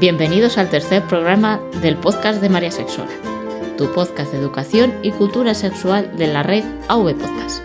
Bienvenidos 0.00 0.56
al 0.56 0.70
tercer 0.70 1.06
programa 1.06 1.60
del 1.82 1.94
podcast 1.94 2.40
de 2.40 2.48
María 2.48 2.70
Sexual, 2.70 3.10
tu 3.76 3.92
podcast 3.92 4.32
de 4.32 4.38
educación 4.38 4.94
y 5.02 5.10
cultura 5.10 5.52
sexual 5.52 6.16
de 6.16 6.26
la 6.26 6.42
red 6.42 6.64
AV 6.88 7.18
Podcast. 7.18 7.62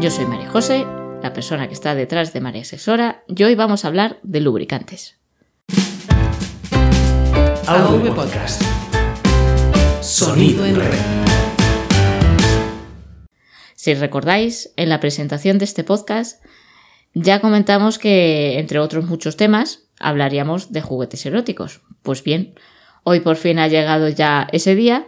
Yo 0.00 0.08
soy 0.08 0.24
María 0.26 0.48
José, 0.48 0.86
la 1.20 1.32
persona 1.32 1.66
que 1.66 1.74
está 1.74 1.96
detrás 1.96 2.32
de 2.32 2.40
María 2.40 2.64
Sexora, 2.64 3.24
y 3.26 3.42
hoy 3.42 3.56
vamos 3.56 3.84
a 3.84 3.88
hablar 3.88 4.20
de 4.22 4.40
lubricantes. 4.40 5.18
AV 7.66 8.14
Podcast. 8.14 8.62
Sonido 10.00 10.64
en 10.64 10.76
red. 10.76 10.94
Si 13.74 13.94
recordáis, 13.94 14.72
en 14.76 14.90
la 14.90 15.00
presentación 15.00 15.58
de 15.58 15.64
este 15.64 15.82
podcast 15.82 16.40
ya 17.14 17.40
comentamos 17.40 17.98
que, 17.98 18.60
entre 18.60 18.78
otros 18.78 19.06
muchos 19.06 19.36
temas, 19.36 19.83
hablaríamos 19.98 20.72
de 20.72 20.82
juguetes 20.82 21.24
eróticos. 21.26 21.80
Pues 22.02 22.22
bien, 22.22 22.54
hoy 23.02 23.20
por 23.20 23.36
fin 23.36 23.58
ha 23.58 23.68
llegado 23.68 24.08
ya 24.08 24.48
ese 24.52 24.74
día 24.74 25.06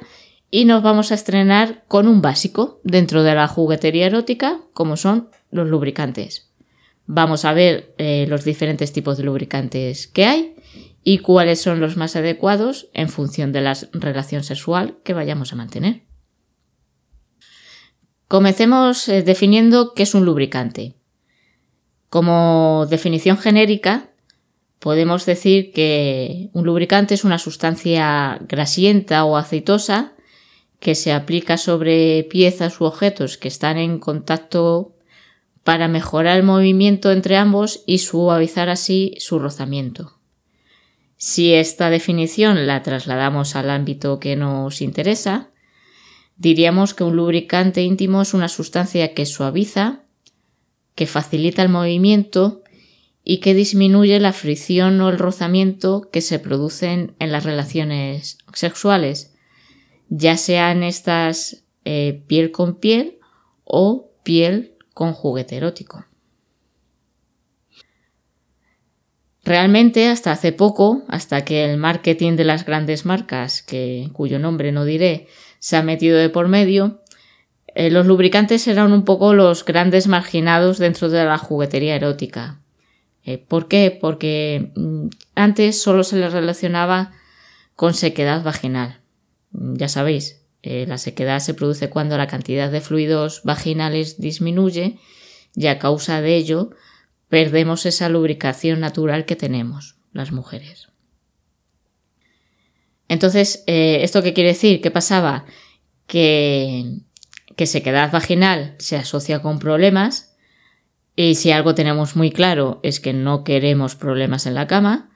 y 0.51 0.65
nos 0.65 0.83
vamos 0.83 1.11
a 1.11 1.15
estrenar 1.15 1.85
con 1.89 2.09
un 2.09 2.23
básico 2.23 2.81
dentro 2.85 3.23
de 3.23 3.35
la 3.35 3.49
juguetería 3.49 4.07
erótica, 4.07 4.61
como 4.73 4.97
son 4.97 5.31
los 5.51 5.69
lubricantes. 5.69 6.51
Vamos 7.07 7.45
a 7.45 7.53
ver 7.53 7.95
eh, 7.99 8.27
los 8.29 8.45
diferentes 8.45 8.93
tipos 8.93 9.17
de 9.17 9.25
lubricantes 9.25 10.07
que 10.07 10.25
hay 10.25 10.57
y 11.05 11.19
cuáles 11.19 11.61
son 11.61 11.79
los 11.79 11.97
más 11.97 12.17
adecuados 12.17 12.89
en 12.93 13.09
función 13.09 13.53
de 13.53 13.61
la 13.61 13.77
relación 13.93 14.43
sexual 14.43 14.99
que 15.05 15.15
vayamos 15.15 15.53
a 15.53 15.57
mantener. 15.57 16.03
Comencemos 18.29 19.09
eh, 19.09 19.23
definiendo 19.23 19.95
qué 19.95 20.03
es 20.03 20.15
un 20.15 20.25
lubricante. 20.25 20.97
Como 22.09 22.87
definición 22.91 23.39
genérica, 23.39 24.11
podemos 24.79 25.27
decir 25.27 25.73
que 25.73 26.51
un 26.53 26.65
lubricante 26.65 27.15
es 27.15 27.25
una 27.25 27.39
sustancia 27.39 28.39
grasienta 28.49 29.25
o 29.25 29.37
aceitosa 29.37 30.13
que 30.81 30.95
se 30.95 31.13
aplica 31.13 31.57
sobre 31.57 32.25
piezas 32.25 32.81
u 32.81 32.85
objetos 32.85 33.39
que 33.39 33.49
están 33.49 33.79
en 33.79 33.99
contacto 33.99 34.95
para 35.65 35.89
mejorar 35.89 36.37
el 36.37 36.45
movimiento 36.45 37.11
entre 37.11 37.37
ambos 37.37 37.83
y 37.87 37.99
suavizar 37.99 38.69
así 38.69 39.15
su 39.19 39.39
rozamiento. 39.39 40.21
Si 41.17 41.55
esta 41.55 41.91
definición 41.91 42.67
la 42.67 42.83
trasladamos 42.83 43.57
al 43.57 43.71
ámbito 43.71 44.21
que 44.21 44.37
nos 44.37 44.83
interesa, 44.83 45.51
diríamos 46.37 46.93
que 46.93 47.05
un 47.05 47.17
lubricante 47.17 47.83
íntimo 47.83 48.23
es 48.23 48.35
una 48.35 48.49
sustancia 48.49 49.15
que 49.15 49.25
suaviza, 49.25 50.03
que 50.95 51.07
facilita 51.07 51.63
el 51.63 51.71
movimiento 51.71 52.63
y 53.29 53.39
que 53.39 53.55
disminuye 53.55 54.21
la 54.21 54.33
fricción 54.33 55.01
o 55.01 55.09
el 55.09 55.19
rozamiento 55.19 56.09
que 56.13 56.21
se 56.21 56.39
producen 56.39 57.17
en 57.19 57.33
las 57.33 57.43
relaciones 57.43 58.39
sexuales, 58.53 59.35
ya 60.09 60.37
sean 60.37 60.85
estas 60.85 61.65
eh, 61.85 62.23
piel 62.29 62.53
con 62.53 62.77
piel 62.77 63.19
o 63.65 64.13
piel 64.23 64.77
con 64.95 65.13
juguete 65.13 65.57
erótico. 65.57 66.07
Realmente 69.43 70.07
hasta 70.07 70.31
hace 70.31 70.53
poco, 70.53 71.03
hasta 71.09 71.45
que 71.45 71.65
el 71.65 71.79
marketing 71.79 72.37
de 72.37 72.45
las 72.45 72.65
grandes 72.65 73.05
marcas, 73.05 73.61
que, 73.61 74.09
cuyo 74.13 74.39
nombre 74.39 74.71
no 74.71 74.85
diré, 74.85 75.27
se 75.59 75.77
ha 75.77 75.83
metido 75.83 76.17
de 76.17 76.31
por 76.31 76.47
medio, 76.47 77.03
eh, 77.75 77.91
los 77.91 78.07
lubricantes 78.07 78.69
eran 78.69 78.93
un 78.93 79.05
poco 79.05 79.35
los 79.35 79.65
grandes 79.65 80.07
marginados 80.07 80.79
dentro 80.79 81.09
de 81.09 81.25
la 81.25 81.39
juguetería 81.39 81.97
erótica. 81.97 82.61
Eh, 83.27 83.39
¿Por 83.39 83.67
qué? 83.67 83.97
Porque 84.01 84.71
mm, 84.77 85.09
antes 85.35 85.83
solo 85.83 86.05
se 86.05 86.17
les 86.17 86.33
relacionaba 86.33 87.13
con 87.75 87.93
sequedad 87.93 88.45
vaginal. 88.45 89.01
Mm, 89.51 89.75
ya 89.75 89.89
sabéis, 89.89 90.43
eh, 90.63 90.87
la 90.89 90.97
sequedad 90.97 91.41
se 91.41 91.53
produce 91.53 91.91
cuando 91.91 92.17
la 92.17 92.29
cantidad 92.29 92.71
de 92.71 92.81
fluidos 92.81 93.43
vaginales 93.43 94.21
disminuye 94.21 94.99
y 95.57 95.67
a 95.67 95.81
causa 95.81 96.21
de 96.21 96.37
ello 96.37 96.71
perdemos 97.29 97.85
esa 97.85 98.09
lubricación 98.09 98.79
natural 98.79 99.25
que 99.25 99.35
tenemos 99.35 99.97
las 100.13 100.31
mujeres. 100.31 100.89
Entonces, 103.09 103.65
eh, 103.67 103.99
¿esto 104.03 104.23
qué 104.23 104.35
quiere 104.35 104.51
decir? 104.51 104.81
¿Qué 104.81 104.93
pasaba? 104.93 105.47
Que, 106.07 107.01
que 107.57 107.67
sequedad 107.67 108.13
vaginal 108.13 108.77
se 108.79 108.97
asocia 108.97 109.43
con 109.43 109.59
problemas 109.59 110.36
y 111.17 111.35
si 111.35 111.51
algo 111.51 111.75
tenemos 111.75 112.15
muy 112.15 112.31
claro 112.31 112.79
es 112.83 113.01
que 113.01 113.13
no 113.13 113.43
queremos 113.43 113.97
problemas 113.97 114.47
en 114.47 114.55
la 114.55 114.67
cama, 114.67 115.11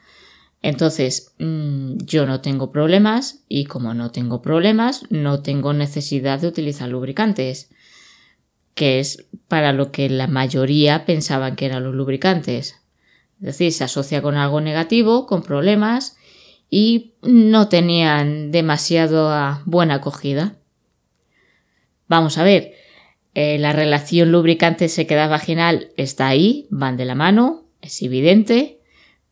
entonces, 0.62 1.32
mm, 1.38 1.98
yo 2.04 2.26
no 2.26 2.40
tengo 2.40 2.70
problemas 2.70 3.42
y 3.48 3.64
como 3.64 3.94
no 3.94 4.10
tengo 4.10 4.42
problemas, 4.42 5.04
no 5.10 5.42
tengo 5.42 5.72
necesidad 5.72 6.38
de 6.40 6.48
utilizar 6.48 6.88
lubricantes, 6.88 7.70
que 8.74 9.00
es 9.00 9.26
para 9.48 9.72
lo 9.72 9.90
que 9.90 10.08
la 10.10 10.26
mayoría 10.26 11.06
pensaban 11.06 11.56
que 11.56 11.66
eran 11.66 11.84
los 11.84 11.94
lubricantes. 11.94 12.76
Es 13.40 13.46
decir, 13.46 13.72
se 13.72 13.84
asocia 13.84 14.20
con 14.20 14.36
algo 14.36 14.60
negativo, 14.60 15.26
con 15.26 15.42
problemas 15.42 16.16
y 16.68 17.14
no 17.22 17.68
tenían 17.68 18.50
demasiado 18.50 19.30
buena 19.64 19.94
acogida. 19.94 20.56
Vamos 22.06 22.36
a 22.36 22.44
ver, 22.44 22.74
eh, 23.34 23.58
la 23.58 23.72
relación 23.72 24.32
lubricante-sequedad 24.32 25.30
vaginal 25.30 25.90
está 25.96 26.28
ahí, 26.28 26.66
van 26.70 26.96
de 26.96 27.04
la 27.04 27.14
mano, 27.14 27.64
es 27.80 28.02
evidente, 28.02 28.80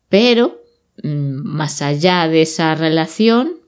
pero 0.07 0.59
Mm, 1.03 1.41
más 1.43 1.81
allá 1.81 2.27
de 2.27 2.41
esa 2.41 2.75
relación, 2.75 3.59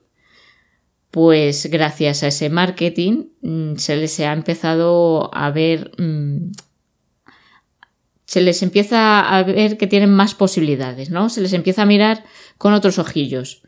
pues 1.10 1.66
gracias 1.70 2.22
a 2.22 2.28
ese 2.28 2.50
marketing 2.50 3.26
mm, 3.42 3.76
se 3.76 3.96
les 3.96 4.18
ha 4.20 4.32
empezado 4.32 5.30
a 5.34 5.50
ver, 5.50 5.92
mm, 5.98 6.52
se 8.24 8.40
les 8.40 8.62
empieza 8.62 9.20
a 9.20 9.42
ver 9.42 9.76
que 9.76 9.86
tienen 9.86 10.10
más 10.12 10.34
posibilidades, 10.34 11.10
¿no? 11.10 11.28
Se 11.28 11.40
les 11.40 11.52
empieza 11.52 11.82
a 11.82 11.86
mirar 11.86 12.24
con 12.58 12.72
otros 12.74 12.98
ojillos. 12.98 13.62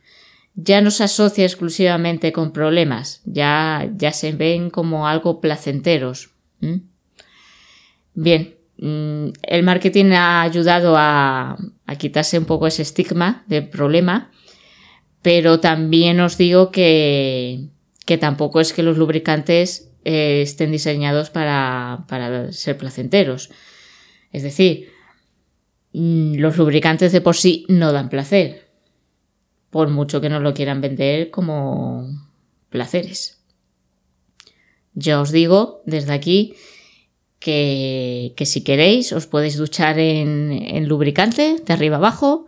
Ya 0.55 0.81
no 0.81 0.91
se 0.91 1.05
asocia 1.05 1.45
exclusivamente 1.45 2.33
con 2.33 2.53
problemas, 2.53 3.23
ya, 3.25 3.91
ya 3.97 4.13
se 4.13 4.33
ven 4.33 4.71
como 4.71 5.09
algo 5.09 5.41
placenteros. 5.41 6.34
Bien, 8.15 8.55
Mm, 8.77 9.29
el 9.43 9.63
marketing 9.63 10.13
ha 10.13 10.43
ayudado 10.43 10.95
a, 10.97 11.57
quitarse 11.99 12.39
un 12.39 12.45
poco 12.45 12.67
ese 12.67 12.83
estigma 12.83 13.45
del 13.47 13.69
problema, 13.69 14.33
pero 15.23 15.61
también 15.61 16.21
os 16.21 16.37
digo 16.37 16.71
que, 16.71 17.69
tampoco 18.21 18.61
es 18.61 18.73
que 18.73 18.83
los 18.83 18.99
lubricantes 18.99 19.91
eh, 20.05 20.43
estén 20.43 20.73
diseñados 20.73 21.31
para, 21.31 22.05
ser 22.51 22.77
placenteros. 22.77 23.51
Es 24.33 24.43
decir, 24.43 24.89
mm, 25.93 26.37
los 26.37 26.57
lubricantes 26.57 27.13
de 27.13 27.21
por 27.21 27.37
sí 27.37 27.65
no 27.69 27.93
dan 27.93 28.09
placer, 28.09 28.69
por 29.71 29.89
mucho 29.89 30.21
que 30.21 30.29
nos 30.29 30.43
lo 30.43 30.55
quieran 30.55 30.81
vender 30.81 31.31
como 31.31 32.09
placeres. 32.71 33.44
Yo 34.95 35.21
os 35.21 35.33
digo 35.33 35.83
desde 35.87 36.13
aquí 36.13 36.55
que, 37.41 38.33
si 38.47 38.65
queréis 38.65 39.13
os 39.13 39.27
podéis 39.27 39.59
duchar 39.59 39.99
en, 39.99 40.89
lubricante 40.89 41.57
de 41.65 41.73
arriba 41.73 41.97
abajo, 41.97 42.47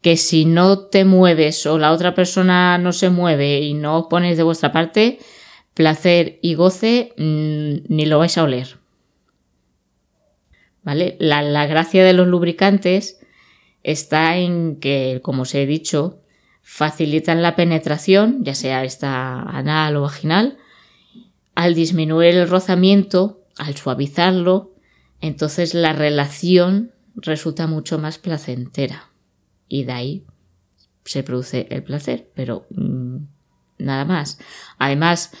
que 0.00 0.16
si 0.16 0.46
no 0.46 0.78
te 0.78 1.04
mueves 1.04 1.66
o 1.66 1.76
la 1.76 1.92
otra 1.92 2.14
persona 2.14 2.78
no 2.78 2.92
se 2.92 3.10
mueve 3.10 3.60
y 3.60 3.74
no 3.74 4.08
ponéis 4.08 4.38
de 4.38 4.44
vuestra 4.44 4.72
parte, 4.72 5.18
placer 5.74 6.38
y 6.40 6.54
goce 6.54 7.12
mm, 7.18 7.92
ni 7.94 8.06
lo 8.06 8.18
vais 8.18 8.38
a 8.38 8.44
oler. 8.44 8.78
¿Vale? 10.82 11.16
La, 11.20 11.42
la, 11.42 11.66
gracia 11.66 12.02
de 12.02 12.14
los 12.14 12.26
lubricantes 12.26 13.20
está 13.82 14.38
en 14.38 14.80
que, 14.80 15.20
como 15.22 15.42
os 15.42 15.54
he 15.54 15.66
dicho, 15.66 16.22
facilitan 16.62 17.42
la 17.42 17.56
penetración, 17.56 18.42
ya 18.42 18.54
sea 18.54 18.84
esta 18.84 19.42
anal 19.42 19.96
o 19.96 20.02
vaginal, 20.02 20.56
al 21.60 21.74
disminuir 21.74 22.36
el 22.36 22.48
rozamiento 22.48 23.44
al 23.58 23.76
suavizarlo, 23.76 24.72
entonces 25.20 25.74
la 25.74 25.92
relación 25.92 26.92
resulta 27.14 27.66
mucho 27.66 27.98
más 27.98 28.16
placentera. 28.16 29.10
Y 29.68 29.84
de 29.84 29.92
ahí 29.92 30.26
se 31.04 31.22
produce 31.22 31.66
el 31.68 31.82
placer, 31.82 32.30
pero 32.34 32.66
mm, 32.70 33.16
nada 33.76 34.06
más. 34.06 34.38
Además, 34.78 35.32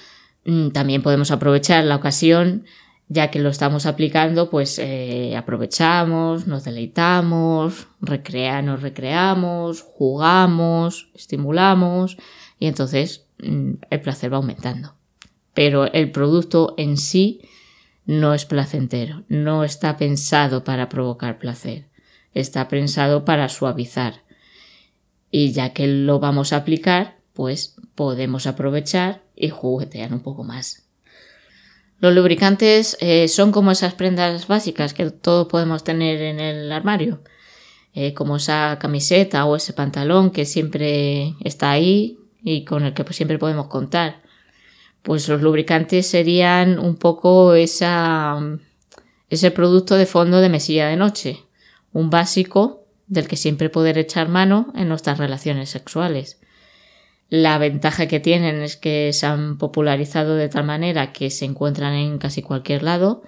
mm, 0.44 0.68
también 0.72 1.00
podemos 1.00 1.30
aprovechar 1.30 1.84
la 1.84 1.96
ocasión, 1.96 2.66
ya 3.08 3.30
que 3.30 3.38
lo 3.38 3.48
estamos 3.48 3.86
aplicando, 3.86 4.50
pues 4.50 4.78
eh, 4.78 5.34
aprovechamos, 5.38 6.46
nos 6.46 6.64
deleitamos, 6.64 7.88
recrea, 8.02 8.60
nos 8.60 8.82
recreamos, 8.82 9.80
jugamos, 9.80 11.08
estimulamos 11.14 12.18
y 12.58 12.66
entonces 12.66 13.26
mm, 13.38 13.72
el 13.88 14.00
placer 14.02 14.30
va 14.30 14.36
aumentando. 14.36 14.99
Pero 15.54 15.92
el 15.92 16.10
producto 16.10 16.74
en 16.76 16.96
sí 16.96 17.42
no 18.06 18.34
es 18.34 18.44
placentero, 18.44 19.24
no 19.28 19.64
está 19.64 19.96
pensado 19.96 20.64
para 20.64 20.88
provocar 20.88 21.38
placer, 21.38 21.86
está 22.34 22.68
pensado 22.68 23.24
para 23.24 23.48
suavizar. 23.48 24.22
Y 25.30 25.52
ya 25.52 25.72
que 25.72 25.86
lo 25.86 26.18
vamos 26.18 26.52
a 26.52 26.56
aplicar, 26.56 27.18
pues 27.34 27.76
podemos 27.94 28.46
aprovechar 28.46 29.22
y 29.36 29.48
juguetear 29.48 30.12
un 30.12 30.20
poco 30.20 30.44
más. 30.44 30.90
Los 32.00 32.14
lubricantes 32.14 32.96
eh, 33.00 33.28
son 33.28 33.52
como 33.52 33.70
esas 33.70 33.94
prendas 33.94 34.46
básicas 34.46 34.94
que 34.94 35.10
todos 35.10 35.48
podemos 35.48 35.84
tener 35.84 36.22
en 36.22 36.40
el 36.40 36.72
armario, 36.72 37.22
eh, 37.92 38.14
como 38.14 38.36
esa 38.36 38.78
camiseta 38.80 39.44
o 39.44 39.54
ese 39.54 39.74
pantalón 39.74 40.30
que 40.30 40.46
siempre 40.46 41.34
está 41.44 41.70
ahí 41.70 42.18
y 42.42 42.64
con 42.64 42.84
el 42.84 42.94
que 42.94 43.04
pues, 43.04 43.16
siempre 43.16 43.38
podemos 43.38 43.66
contar. 43.66 44.22
Pues 45.02 45.28
los 45.28 45.40
lubricantes 45.40 46.06
serían 46.06 46.78
un 46.78 46.96
poco 46.96 47.54
esa, 47.54 48.38
ese 49.28 49.50
producto 49.50 49.96
de 49.96 50.06
fondo 50.06 50.40
de 50.40 50.48
mesilla 50.48 50.88
de 50.88 50.96
noche, 50.96 51.44
un 51.92 52.10
básico 52.10 52.84
del 53.06 53.26
que 53.26 53.36
siempre 53.36 53.70
poder 53.70 53.98
echar 53.98 54.28
mano 54.28 54.72
en 54.76 54.88
nuestras 54.88 55.18
relaciones 55.18 55.70
sexuales. 55.70 56.38
La 57.28 57.58
ventaja 57.58 58.06
que 58.06 58.20
tienen 58.20 58.60
es 58.60 58.76
que 58.76 59.12
se 59.12 59.26
han 59.26 59.56
popularizado 59.56 60.34
de 60.34 60.48
tal 60.48 60.64
manera 60.64 61.12
que 61.12 61.30
se 61.30 61.44
encuentran 61.44 61.94
en 61.94 62.18
casi 62.18 62.42
cualquier 62.42 62.82
lado, 62.82 63.22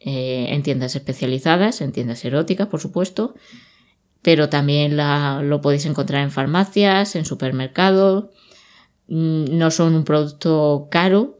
eh, 0.00 0.48
en 0.50 0.62
tiendas 0.62 0.96
especializadas, 0.96 1.80
en 1.80 1.92
tiendas 1.92 2.24
eróticas, 2.24 2.66
por 2.66 2.80
supuesto, 2.80 3.34
pero 4.22 4.48
también 4.48 4.96
lo 4.96 5.60
podéis 5.60 5.86
encontrar 5.86 6.22
en 6.22 6.30
farmacias, 6.30 7.14
en 7.14 7.24
supermercados. 7.24 8.26
Mm, 9.08 9.56
no 9.56 9.70
son 9.70 9.94
un 9.94 10.04
producto 10.04 10.88
caro. 10.90 11.38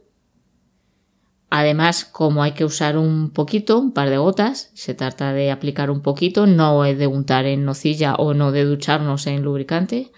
Además, 1.50 2.04
como 2.04 2.42
hay 2.42 2.52
que 2.52 2.64
usar 2.64 2.98
un 2.98 3.30
poquito, 3.30 3.78
un 3.78 3.92
par 3.92 4.10
de 4.10 4.18
gotas, 4.18 4.70
se 4.74 4.94
trata 4.94 5.32
de 5.32 5.50
aplicar 5.52 5.90
un 5.90 6.02
poquito, 6.02 6.46
no 6.46 6.84
es 6.84 6.98
de 6.98 7.06
untar 7.06 7.46
en 7.46 7.64
nocilla 7.64 8.14
o 8.16 8.34
no 8.34 8.50
de 8.50 8.64
ducharnos 8.64 9.26
en 9.26 9.42
lubricante 9.42 10.10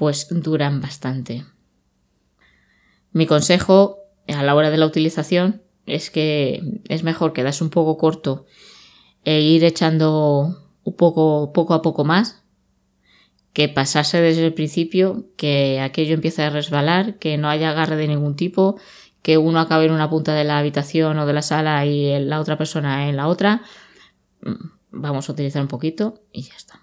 pues 0.00 0.28
duran 0.30 0.80
bastante. 0.80 1.44
Mi 3.12 3.26
consejo 3.26 3.98
a 4.28 4.42
la 4.42 4.54
hora 4.54 4.70
de 4.70 4.78
la 4.78 4.86
utilización 4.86 5.60
es 5.84 6.08
que 6.08 6.80
es 6.88 7.02
mejor 7.02 7.34
quedarse 7.34 7.62
un 7.62 7.68
poco 7.68 7.98
corto 7.98 8.46
e 9.26 9.42
ir 9.42 9.62
echando 9.62 10.56
un 10.84 10.96
poco, 10.96 11.52
poco 11.52 11.74
a 11.74 11.82
poco 11.82 12.06
más 12.06 12.39
que 13.52 13.68
pasarse 13.68 14.20
desde 14.20 14.46
el 14.46 14.54
principio, 14.54 15.26
que 15.36 15.80
aquello 15.80 16.14
empiece 16.14 16.42
a 16.42 16.50
resbalar, 16.50 17.18
que 17.18 17.36
no 17.36 17.48
haya 17.48 17.70
agarre 17.70 17.96
de 17.96 18.08
ningún 18.08 18.36
tipo, 18.36 18.78
que 19.22 19.38
uno 19.38 19.60
acabe 19.60 19.86
en 19.86 19.92
una 19.92 20.08
punta 20.08 20.34
de 20.34 20.44
la 20.44 20.58
habitación 20.58 21.18
o 21.18 21.26
de 21.26 21.32
la 21.32 21.42
sala 21.42 21.84
y 21.84 22.18
la 22.24 22.40
otra 22.40 22.56
persona 22.56 23.08
en 23.08 23.16
la 23.16 23.26
otra. 23.26 23.62
Mm, 24.42 24.70
vamos 24.92 25.28
a 25.28 25.32
utilizar 25.32 25.62
un 25.62 25.68
poquito 25.68 26.22
y 26.32 26.42
ya 26.42 26.54
está. 26.54 26.80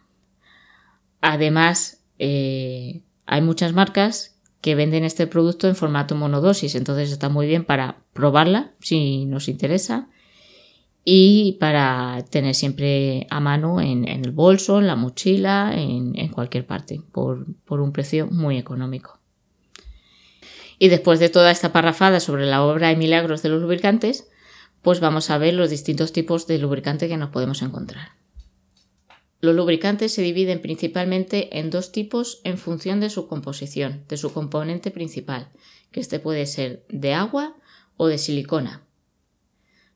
Además, 1.21 2.03
eh, 2.19 3.01
hay 3.25 3.41
muchas 3.41 3.73
marcas 3.73 4.39
que 4.61 4.75
venden 4.75 5.03
este 5.03 5.27
producto 5.27 5.67
en 5.67 5.75
formato 5.75 6.15
monodosis, 6.15 6.75
entonces 6.75 7.11
está 7.11 7.29
muy 7.29 7.47
bien 7.47 7.63
para 7.63 7.97
probarla 8.13 8.73
si 8.79 9.25
nos 9.25 9.47
interesa 9.47 10.09
y 11.09 11.53
para 11.53 12.25
tener 12.29 12.53
siempre 12.53 13.27
a 13.29 13.39
mano 13.39 13.79
en, 13.79 14.05
el 14.09 14.31
bolso, 14.31 14.77
en 14.77 14.87
la 14.87 14.97
mochila, 14.97 15.71
en, 15.73 16.27
cualquier 16.27 16.65
parte, 16.65 17.01
por, 17.13 17.45
un 17.69 17.93
precio 17.93 18.27
muy 18.27 18.57
económico. 18.57 19.17
Y 20.77 20.89
después 20.89 21.21
de 21.21 21.29
toda 21.29 21.51
esta 21.51 21.71
parrafada 21.71 22.19
sobre 22.19 22.45
la 22.45 22.61
obra 22.61 22.91
y 22.91 22.97
milagros 22.97 23.41
de 23.41 23.47
los 23.47 23.61
lubricantes, 23.61 24.27
pues 24.81 24.99
vamos 24.99 25.29
a 25.29 25.37
ver 25.37 25.53
los 25.53 25.69
distintos 25.69 26.11
tipos 26.11 26.45
de 26.45 26.57
lubricante 26.57 27.07
que 27.07 27.15
nos 27.15 27.29
podemos 27.29 27.61
encontrar. 27.61 28.09
Los 29.39 29.55
lubricantes 29.55 30.13
se 30.13 30.23
dividen 30.23 30.61
principalmente 30.61 31.57
en 31.57 31.69
dos 31.69 31.93
tipos 31.93 32.41
en 32.43 32.57
función 32.57 32.99
de 32.99 33.09
su 33.09 33.29
composición, 33.29 34.03
de 34.09 34.17
su 34.17 34.33
componente 34.33 34.91
principal, 34.91 35.53
que 35.89 36.01
este 36.01 36.19
puede 36.19 36.45
ser 36.47 36.85
de 36.89 37.13
agua 37.13 37.55
o 37.95 38.07
de 38.07 38.17
silicona. 38.17 38.86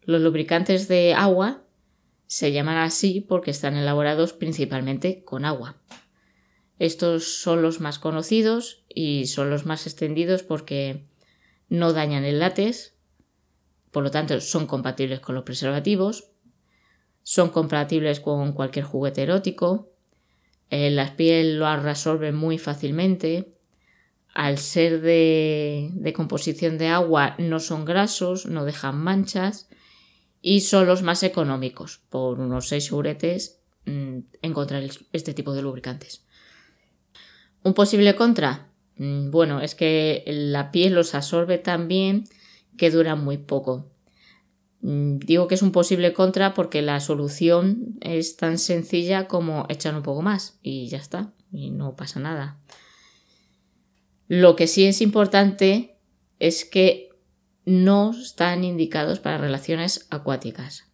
Los 0.03 0.21
lubricantes 0.21 0.88
de 0.88 1.13
agua 1.13 1.63
se 2.25 2.51
llaman 2.51 2.77
así 2.77 3.21
porque 3.21 3.51
están 3.51 3.75
elaborados 3.75 4.33
principalmente 4.33 5.24
con 5.24 5.45
agua. 5.45 5.81
Estos 6.80 7.42
son 7.42 7.62
los 7.62 7.80
más 7.80 8.00
conocidos 8.00 8.83
y 8.89 9.27
son 9.27 9.50
los 9.51 9.65
más 9.65 9.86
extendidos 9.86 10.42
porque 10.42 11.06
no 11.69 11.94
dañan 11.94 12.24
el 12.24 12.39
látex, 12.39 12.95
por 13.92 14.03
lo 14.03 14.09
tanto 14.09 14.42
son 14.42 14.65
compatibles 14.65 15.19
con 15.19 15.36
los 15.36 15.44
preservativos, 15.44 16.31
son 17.21 17.50
compatibles 17.50 18.19
con 18.19 18.53
cualquier 18.53 18.86
juguete 18.86 19.21
erótico. 19.21 19.92
Eh, 20.69 20.89
la 20.89 21.15
piel 21.15 21.59
lo 21.59 21.75
resuelve 21.77 22.31
muy 22.31 22.57
fácilmente. 22.57 23.53
Al 24.33 24.57
ser 24.57 25.01
de, 25.01 26.13
composición 26.15 26.77
de 26.77 26.88
agua 26.88 27.36
no 27.38 27.59
son 27.59 27.86
grasos, 27.86 28.45
no 28.45 28.65
dejan 28.65 28.98
manchas 28.98 29.69
y 30.41 30.61
son 30.61 30.88
los 30.88 31.03
más 31.03 31.23
económicos. 31.23 32.01
Por 32.09 32.39
unos 32.39 32.67
6 32.67 32.89
juguetes 32.89 33.59
mm, 33.85 34.19
encontrar 34.41 34.83
este 35.13 35.33
tipo 35.33 35.53
de 35.53 35.61
lubricantes. 35.61 36.25
Un 37.63 37.73
posible 37.73 38.15
contra, 38.15 38.69
mm, 38.97 39.29
bueno, 39.29 39.61
es 39.61 39.75
que 39.75 40.23
la 40.27 40.71
piel 40.71 40.93
los 40.93 41.13
absorbe 41.13 41.57
tan 41.57 41.88
bien 41.88 42.25
que 42.77 42.89
duran 42.89 43.23
muy 43.23 43.38
poco. 43.38 43.91
Mm, 44.81 45.19
digo 45.19 45.47
que 45.47 45.55
es 45.55 45.61
un 45.61 45.71
posible 45.71 46.13
contra 46.13 46.53
porque 46.55 46.81
la 46.81 46.99
solución 46.99 47.97
es 48.01 48.35
tan 48.35 48.57
sencilla 48.57 49.27
como 49.27 49.65
echar 49.69 49.95
un 49.95 50.01
poco 50.01 50.23
más 50.23 50.57
y 50.63 50.88
ya 50.88 50.97
está, 50.97 51.33
y 51.51 51.69
no 51.69 51.95
pasa 51.95 52.19
nada. 52.19 52.59
Lo 54.27 54.55
que 54.55 54.65
sí 54.65 54.85
es 54.85 55.01
importante 55.01 55.97
es 56.39 56.65
que 56.65 57.10
no 57.65 58.11
están 58.11 58.63
indicados 58.63 59.19
para 59.19 59.37
relaciones 59.37 60.07
acuáticas. 60.09 60.91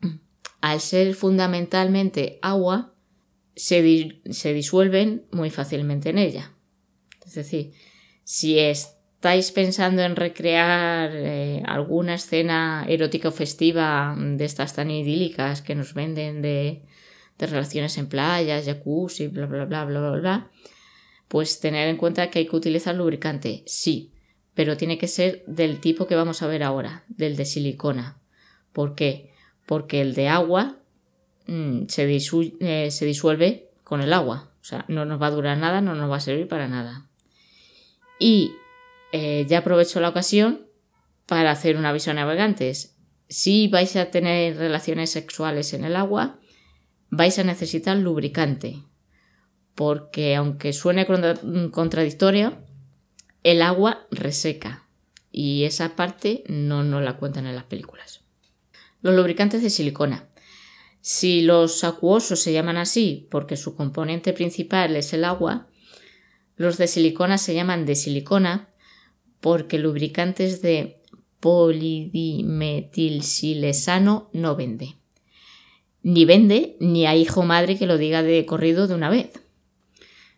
Al 0.60 0.80
ser 0.80 1.14
fundamentalmente 1.14 2.38
agua, 2.42 2.94
se, 3.56 3.82
disuelven 3.82 5.26
muy 5.32 5.50
fácilmente 5.50 6.10
en 6.10 6.18
ella. 6.18 6.52
Es 7.24 7.34
decir, 7.34 7.72
si 8.24 8.58
es 8.58 8.96
estáis 9.20 9.52
pensando 9.52 10.00
en 10.00 10.16
recrear 10.16 11.10
eh, 11.12 11.62
alguna 11.66 12.14
escena 12.14 12.86
erótica 12.88 13.28
o 13.28 13.32
festiva 13.32 14.16
de 14.16 14.46
estas 14.46 14.72
tan 14.72 14.90
idílicas 14.90 15.60
que 15.60 15.74
nos 15.74 15.92
venden 15.92 16.40
de, 16.40 16.86
de 17.36 17.46
relaciones 17.46 17.98
en 17.98 18.06
playas, 18.06 18.64
jacuzzi, 18.64 19.28
bla, 19.28 19.44
bla, 19.44 19.66
bla, 19.66 19.84
bla, 19.84 20.00
bla, 20.00 20.18
bla, 20.18 20.50
pues 21.28 21.60
tener 21.60 21.88
en 21.88 21.98
cuenta 21.98 22.30
que 22.30 22.38
hay 22.38 22.46
que 22.46 22.56
utilizar 22.56 22.94
lubricante, 22.94 23.62
sí, 23.66 24.10
pero 24.60 24.76
tiene 24.76 24.98
que 24.98 25.08
ser 25.08 25.42
del 25.46 25.80
tipo 25.80 26.06
que 26.06 26.14
vamos 26.14 26.42
a 26.42 26.46
ver 26.46 26.62
ahora, 26.62 27.04
del 27.08 27.34
de 27.34 27.46
silicona. 27.46 28.18
¿Por 28.74 28.94
qué? 28.94 29.32
Porque 29.64 30.02
el 30.02 30.12
de 30.12 30.28
agua 30.28 30.76
mm, 31.46 31.84
se, 31.88 32.20
eh, 32.60 32.90
se 32.90 33.06
disuelve 33.06 33.70
con 33.84 34.02
el 34.02 34.12
agua, 34.12 34.50
o 34.60 34.64
sea, 34.64 34.84
no 34.86 35.06
nos 35.06 35.18
va 35.18 35.28
a 35.28 35.30
durar 35.30 35.56
nada, 35.56 35.80
no 35.80 35.94
nos 35.94 36.10
va 36.10 36.16
a 36.16 36.20
servir 36.20 36.46
para 36.46 36.68
nada. 36.68 37.08
Y 38.18 38.52
eh, 39.12 39.46
ya 39.48 39.60
aprovecho 39.60 39.98
la 39.98 40.10
ocasión 40.10 40.66
para 41.24 41.52
hacer 41.52 41.78
un 41.78 41.86
aviso 41.86 42.10
a 42.10 42.14
navegantes. 42.14 42.98
Si 43.30 43.66
vais 43.68 43.96
a 43.96 44.10
tener 44.10 44.58
relaciones 44.58 45.08
sexuales 45.08 45.72
en 45.72 45.84
el 45.84 45.96
agua, 45.96 46.38
vais 47.08 47.38
a 47.38 47.44
necesitar 47.44 47.96
lubricante, 47.96 48.82
porque 49.74 50.36
aunque 50.36 50.74
suene 50.74 51.06
contradictorio, 51.06 52.58
el 53.42 53.62
agua 53.62 54.06
reseca 54.10 54.86
y 55.32 55.64
esa 55.64 55.96
parte 55.96 56.44
no 56.48 56.82
nos 56.82 57.02
la 57.02 57.16
cuentan 57.16 57.46
en 57.46 57.54
las 57.54 57.64
películas. 57.64 58.20
Los 59.02 59.14
lubricantes 59.14 59.62
de 59.62 59.70
silicona. 59.70 60.28
Si 61.00 61.40
los 61.42 61.84
acuosos 61.84 62.40
se 62.40 62.52
llaman 62.52 62.76
así 62.76 63.26
porque 63.30 63.56
su 63.56 63.74
componente 63.74 64.34
principal 64.34 64.94
es 64.96 65.14
el 65.14 65.24
agua, 65.24 65.68
los 66.56 66.76
de 66.76 66.88
silicona 66.88 67.38
se 67.38 67.54
llaman 67.54 67.86
de 67.86 67.94
silicona 67.94 68.68
porque 69.40 69.78
lubricantes 69.78 70.60
de 70.60 71.00
polidimetilsilesano 71.40 74.28
no 74.34 74.56
vende. 74.56 74.96
Ni 76.02 76.26
vende, 76.26 76.76
ni 76.80 77.06
hay 77.06 77.22
hijo 77.22 77.44
madre 77.44 77.78
que 77.78 77.86
lo 77.86 77.96
diga 77.96 78.22
de 78.22 78.44
corrido 78.44 78.86
de 78.86 78.94
una 78.94 79.08
vez. 79.08 79.30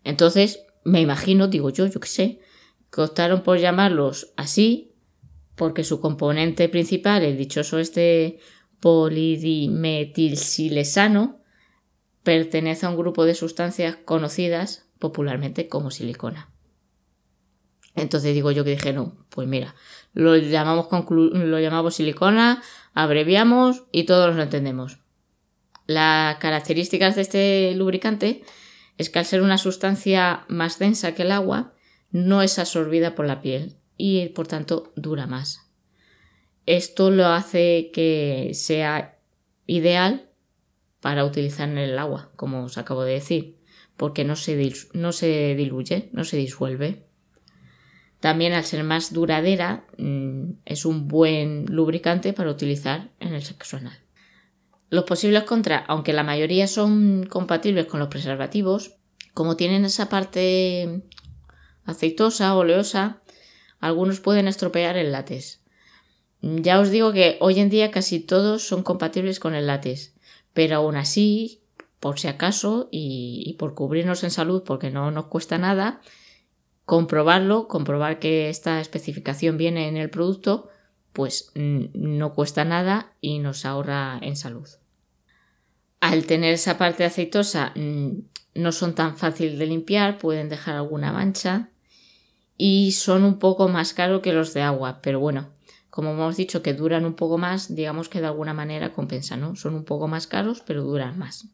Entonces, 0.05 0.61
me 0.85 1.01
imagino, 1.01 1.49
digo 1.49 1.71
yo, 1.71 1.87
yo 1.87 1.99
qué 1.99 2.09
sé, 2.09 2.39
que 2.93 3.01
optaron 3.01 3.43
por 3.43 3.59
llamarlos 3.59 4.33
así, 4.37 4.93
porque 5.57 5.83
su 5.85 6.01
componente 6.01 6.69
principal, 6.69 7.23
el 7.23 7.39
dichoso 7.39 7.79
este 7.79 8.41
polidimetilsilesano, 8.81 11.41
pertenece 12.23 12.87
a 12.87 12.91
un 12.91 12.97
grupo 12.97 13.25
de 13.25 13.35
sustancias 13.35 13.97
conocidas 14.05 14.87
popularmente 14.99 15.69
como 15.69 15.91
silicona. 15.91 16.51
Entonces 17.95 18.35
digo 18.35 18.51
yo 18.53 18.65
que 18.65 18.71
dije, 18.71 18.93
no, 18.93 19.17
pues 19.29 19.49
mira, 19.49 19.75
lo 20.13 20.37
llamamos, 20.37 20.87
lo 21.11 21.61
llamamos 21.61 21.95
silicona, 21.95 22.63
abreviamos 22.95 23.85
y 23.93 24.05
todos 24.05 24.37
lo 24.37 24.43
entendemos. 24.43 24.99
Las 25.87 26.37
características 26.37 27.17
de 27.17 27.23
este 27.23 27.75
lubricante 27.75 28.45
es 28.99 29.09
que 29.11 29.19
al 29.19 29.27
ser 29.27 29.43
una 29.43 29.59
sustancia 29.59 30.45
más 30.49 30.79
densa 30.79 31.13
que 31.15 31.23
el 31.23 31.33
agua, 31.33 31.72
no 32.13 32.43
es 32.43 32.59
absorbida 32.59 33.15
por 33.15 33.27
la 33.27 33.41
piel 33.41 33.77
y 33.97 34.29
por 34.29 34.47
tanto 34.47 34.93
dura 34.95 35.27
más. 35.27 35.71
Esto 36.67 37.11
lo 37.11 37.27
hace 37.27 37.91
que 37.93 38.53
sea 38.55 39.19
ideal 39.67 40.29
para 41.01 41.25
utilizar 41.25 41.69
en 41.69 41.79
el 41.79 41.99
agua, 41.99 42.31
como 42.37 42.63
os 42.65 42.79
acabo 42.79 43.03
de 43.03 43.15
decir, 43.15 43.59
porque 43.97 44.25
no 44.25 44.37
se, 44.37 44.73
no 44.93 45.13
se 45.13 45.55
diluye, 45.57 46.11
no 46.13 46.25
se 46.25 46.37
disuelve. 46.37 47.07
También 48.21 48.53
al 48.53 48.65
ser 48.65 48.85
más 48.85 49.13
duradera 49.13 49.85
mm, 49.99 50.51
es 50.65 50.85
un 50.85 51.09
buen 51.09 51.67
lubricante 51.67 52.33
para 52.33 52.51
utilizar 52.51 53.11
en 53.19 53.35
el 53.35 53.43
sexo 53.43 53.79
anal. 53.79 53.99
Los 54.91 55.05
posibles 55.05 55.43
contras, 55.45 55.85
aunque 55.89 56.13
la 56.13 56.23
mayoría 56.23 56.69
son 56.69 57.25
compatibles 57.25 57.87
con 57.87 57.99
los 57.99 58.09
preservativos, 58.09 58.97
como 59.35 59.57
tienen 59.57 59.85
esa 59.85 60.09
parte 60.09 61.03
aceitosa, 61.85 62.55
oleosa, 62.55 63.23
algunos 63.81 64.21
pueden 64.21 64.49
estropear 64.49 64.97
el 64.97 65.13
látex. 65.13 65.61
Ya 66.41 66.81
os 66.81 66.91
digo 66.91 67.13
que 67.13 67.37
hoy 67.41 67.61
en 67.61 67.71
día 67.71 67.91
casi 67.91 68.21
todos 68.21 68.63
son 68.67 68.83
compatibles 68.83 69.41
con 69.41 69.55
el 69.55 69.67
látex, 69.67 70.15
pero 70.53 70.77
aún 70.77 70.97
así, 70.97 71.63
por 72.01 72.19
si 72.19 72.29
acaso 72.29 72.89
y, 72.91 73.57
por 73.59 73.75
cubrirnos 73.75 74.25
en 74.25 74.31
salud 74.31 74.63
porque 74.65 74.91
no 74.91 75.11
nos 75.11 75.27
cuesta 75.27 75.59
nada, 75.59 76.01
comprobarlo, 76.85 77.69
comprobar 77.69 78.19
que 78.19 78.49
esta 78.49 78.81
especificación 78.81 79.57
viene 79.57 79.89
en 79.89 79.97
el 79.97 80.11
producto, 80.11 80.69
pues 81.13 81.53
no 81.55 82.35
cuesta 82.35 82.65
nada 82.65 83.13
y 83.21 83.39
nos 83.39 83.65
ahorra 83.65 84.19
en 84.23 84.37
salud. 84.37 84.69
Al 86.01 86.27
tener 86.27 86.55
esa 86.55 86.79
parte 86.79 87.05
aceitosa 87.05 87.73
no 88.55 88.73
son 88.73 88.95
tan 88.95 89.17
fáciles 89.17 89.59
de 89.59 89.67
limpiar, 89.67 90.19
pueden 90.19 90.49
dejar 90.49 90.77
alguna 90.77 91.13
mancha 91.13 91.72
y 92.57 92.93
son 92.93 93.25
un 93.25 93.39
poco 93.39 93.69
más 93.69 93.95
caros 93.95 94.23
que 94.23 94.33
los 94.33 94.55
de 94.55 94.63
agua, 94.63 95.01
pero 95.03 95.21
bueno, 95.21 95.51
como 95.91 96.13
hemos 96.13 96.37
dicho 96.37 96.63
que 96.63 96.75
duran 96.75 97.05
un 97.05 97.15
poco 97.15 97.39
más, 97.39 97.75
digamos 97.75 98.09
que 98.09 98.21
de 98.21 98.27
alguna 98.27 98.55
manera 98.55 98.93
compensa, 98.93 99.37
¿no? 99.37 99.57
Son 99.57 99.75
un 99.75 99.85
poco 99.85 100.09
más 100.09 100.27
caros, 100.27 100.63
pero 100.67 100.83
duran 100.83 101.19
más. 101.19 101.49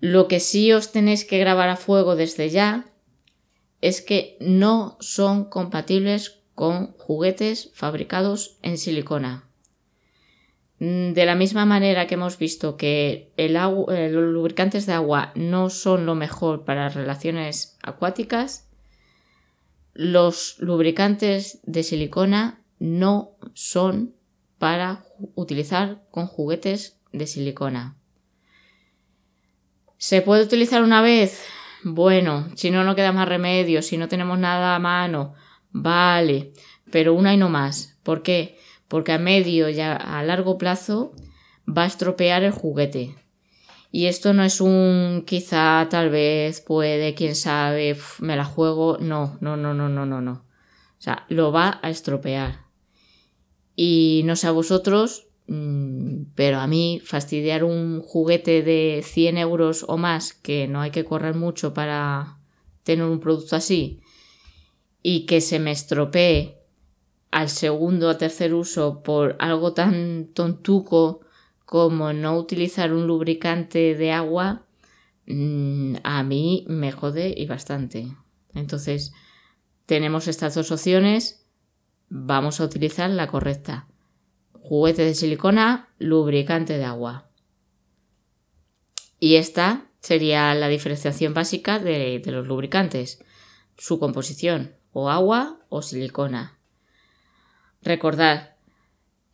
Lo 0.00 0.28
que 0.28 0.40
sí 0.40 0.72
os 0.72 0.92
tenéis 0.92 1.24
que 1.24 1.38
grabar 1.38 1.68
a 1.68 1.76
fuego 1.76 2.16
desde 2.16 2.50
ya 2.50 2.86
es 3.80 4.00
que 4.00 4.36
no 4.40 4.96
son 5.00 5.44
compatibles 5.44 6.40
con 6.54 6.92
juguetes 6.94 7.70
fabricados 7.74 8.58
en 8.62 8.78
silicona. 8.78 9.48
Mm, 10.80 11.12
de 11.12 11.26
la 11.26 11.34
misma 11.34 11.64
manera 11.66 12.06
que 12.06 12.14
hemos 12.14 12.38
visto 12.38 12.76
que 12.76 13.32
el 13.36 13.56
eh, 13.56 14.08
los 14.10 14.32
lubricantes 14.32 14.86
de 14.86 14.92
agua 14.92 15.32
no 15.34 15.70
son 15.70 16.06
lo 16.06 16.14
mejor 16.14 16.64
para 16.64 16.88
relaciones 16.88 17.76
acuáticas, 17.82 18.67
los 19.98 20.56
lubricantes 20.60 21.60
de 21.64 21.82
silicona 21.82 22.62
no 22.78 23.32
son 23.52 24.14
para 24.58 25.04
utilizar 25.34 26.04
con 26.10 26.26
juguetes 26.26 26.98
de 27.12 27.26
silicona. 27.26 27.96
¿Se 29.96 30.22
puede 30.22 30.44
utilizar 30.44 30.82
una 30.82 31.02
vez? 31.02 31.42
Bueno, 31.82 32.48
si 32.54 32.70
no, 32.70 32.84
no 32.84 32.94
queda 32.94 33.12
más 33.12 33.28
remedio, 33.28 33.82
si 33.82 33.98
no 33.98 34.08
tenemos 34.08 34.38
nada 34.38 34.76
a 34.76 34.78
mano, 34.78 35.34
vale, 35.70 36.52
pero 36.90 37.14
una 37.14 37.34
y 37.34 37.36
no 37.36 37.48
más. 37.48 37.98
¿Por 38.04 38.22
qué? 38.22 38.56
porque 38.88 39.12
a 39.12 39.18
medio 39.18 39.68
y 39.68 39.80
a 39.80 40.22
largo 40.22 40.58
plazo 40.58 41.12
va 41.66 41.82
a 41.82 41.86
estropear 41.86 42.42
el 42.42 42.52
juguete. 42.52 43.14
Y 43.90 44.06
esto 44.06 44.34
no 44.34 44.44
es 44.44 44.60
un 44.60 45.24
quizá, 45.26 45.86
tal 45.90 46.10
vez, 46.10 46.60
puede, 46.60 47.14
quién 47.14 47.34
sabe, 47.34 47.96
me 48.20 48.36
la 48.36 48.44
juego. 48.44 48.98
No, 49.00 49.38
no, 49.40 49.56
no, 49.56 49.72
no, 49.72 49.88
no, 49.88 50.04
no, 50.04 50.20
no. 50.20 50.32
O 50.32 51.00
sea, 51.00 51.24
lo 51.28 51.52
va 51.52 51.80
a 51.82 51.90
estropear. 51.90 52.66
Y 53.74 54.22
no 54.24 54.36
sé 54.36 54.48
a 54.48 54.50
vosotros, 54.50 55.28
mm, 55.46 56.32
pero 56.34 56.58
a 56.58 56.66
mí 56.66 57.00
fastidiar 57.04 57.64
un 57.64 58.00
juguete 58.00 58.62
de 58.62 59.02
100 59.04 59.38
euros 59.38 59.84
o 59.88 59.96
más, 59.96 60.32
que 60.32 60.68
no 60.68 60.80
hay 60.80 60.90
que 60.90 61.04
correr 61.04 61.34
mucho 61.34 61.72
para 61.72 62.38
tener 62.82 63.06
un 63.06 63.20
producto 63.20 63.54
así, 63.56 64.00
y 65.02 65.26
que 65.26 65.40
se 65.40 65.58
me 65.58 65.70
estropee 65.70 66.58
al 67.30 67.48
segundo 67.48 68.08
o 68.08 68.16
tercer 68.16 68.52
uso 68.54 69.02
por 69.02 69.36
algo 69.38 69.74
tan 69.74 70.28
tontuco 70.34 71.20
como 71.68 72.14
no 72.14 72.38
utilizar 72.38 72.94
un 72.94 73.06
lubricante 73.06 73.94
de 73.94 74.10
agua, 74.10 74.62
mm, 75.26 75.96
a 76.02 76.22
mí 76.22 76.64
me 76.66 76.92
jode 76.92 77.34
y 77.36 77.44
bastante. 77.44 78.16
Entonces, 78.54 79.12
tenemos 79.84 80.28
estas 80.28 80.54
dos 80.54 80.72
opciones, 80.72 81.44
vamos 82.08 82.60
a 82.60 82.64
utilizar 82.64 83.10
la 83.10 83.26
correcta. 83.26 83.86
Juguete 84.54 85.04
de 85.04 85.14
silicona, 85.14 85.90
lubricante 85.98 86.78
de 86.78 86.84
agua. 86.86 87.28
Y 89.20 89.34
esta 89.34 89.90
sería 90.00 90.54
la 90.54 90.68
diferenciación 90.68 91.34
básica 91.34 91.78
de, 91.78 92.18
de 92.18 92.32
los 92.32 92.46
lubricantes. 92.46 93.22
Su 93.76 93.98
composición, 93.98 94.74
o 94.92 95.10
agua 95.10 95.60
o 95.68 95.82
silicona. 95.82 96.58
Recordad, 97.82 98.54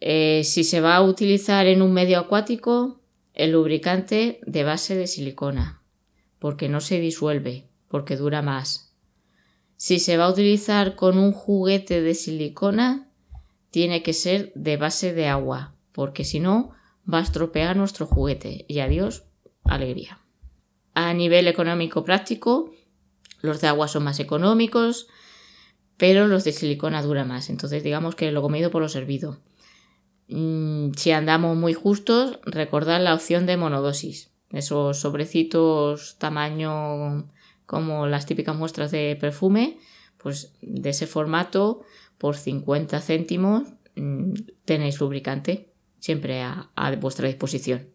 eh, 0.06 0.44
si 0.44 0.64
se 0.64 0.82
va 0.82 0.96
a 0.96 1.02
utilizar 1.02 1.66
en 1.66 1.80
un 1.80 1.94
medio 1.94 2.18
acuático, 2.18 3.00
el 3.32 3.52
lubricante 3.52 4.38
de 4.44 4.62
base 4.62 4.94
de 4.94 5.06
silicona, 5.06 5.80
porque 6.38 6.68
no 6.68 6.82
se 6.82 7.00
disuelve, 7.00 7.70
porque 7.88 8.18
dura 8.18 8.42
más. 8.42 8.92
Si 9.76 9.98
se 9.98 10.18
va 10.18 10.26
a 10.26 10.30
utilizar 10.30 10.94
con 10.94 11.16
un 11.16 11.32
juguete 11.32 12.02
de 12.02 12.14
silicona, 12.14 13.08
tiene 13.70 14.02
que 14.02 14.12
ser 14.12 14.52
de 14.54 14.76
base 14.76 15.14
de 15.14 15.26
agua, 15.28 15.74
porque 15.92 16.24
si 16.24 16.38
no, 16.38 16.72
va 17.10 17.20
a 17.20 17.22
estropear 17.22 17.74
nuestro 17.74 18.04
juguete. 18.04 18.66
Y 18.68 18.80
adiós, 18.80 19.24
alegría. 19.64 20.18
A 20.92 21.14
nivel 21.14 21.48
económico 21.48 22.04
práctico, 22.04 22.74
los 23.40 23.62
de 23.62 23.68
agua 23.68 23.88
son 23.88 24.04
más 24.04 24.20
económicos, 24.20 25.06
pero 25.96 26.26
los 26.26 26.44
de 26.44 26.52
silicona 26.52 27.00
dura 27.00 27.24
más. 27.24 27.48
Entonces 27.48 27.82
digamos 27.82 28.14
que 28.14 28.30
lo 28.32 28.42
comido 28.42 28.70
por 28.70 28.82
lo 28.82 28.90
servido. 28.90 29.40
Mm, 30.28 30.92
si 30.96 31.10
andamos 31.10 31.56
muy 31.56 31.74
justos, 31.74 32.38
recordad 32.44 33.02
la 33.02 33.14
opción 33.14 33.46
de 33.46 33.56
monodosis. 33.56 34.30
Esos 34.50 34.98
sobrecitos 34.98 36.16
tamaño 36.18 37.30
como 37.66 38.06
las 38.06 38.26
típicas 38.26 38.56
muestras 38.56 38.90
de 38.90 39.16
perfume, 39.20 39.78
pues 40.18 40.52
de 40.62 40.90
ese 40.90 41.06
formato, 41.06 41.82
por 42.18 42.36
50 42.36 43.00
céntimos, 43.00 43.64
mm, 43.96 44.32
tenéis 44.64 45.00
lubricante 45.00 45.72
siempre 45.98 46.42
a, 46.42 46.70
a 46.74 46.94
vuestra 46.96 47.28
disposición. 47.28 47.88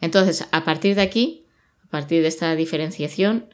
Entonces, 0.00 0.46
a 0.52 0.64
partir 0.64 0.94
de 0.94 1.02
aquí, 1.02 1.46
a 1.84 1.88
partir 1.88 2.22
de 2.22 2.28
esta 2.28 2.54
diferenciación, 2.54 3.52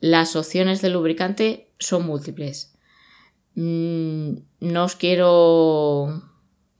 las 0.00 0.36
opciones 0.36 0.80
de 0.80 0.90
lubricante 0.90 1.72
son 1.78 2.06
múltiples. 2.06 2.74
Mm, 3.54 4.32
no 4.60 4.84
os 4.84 4.96
quiero. 4.96 6.22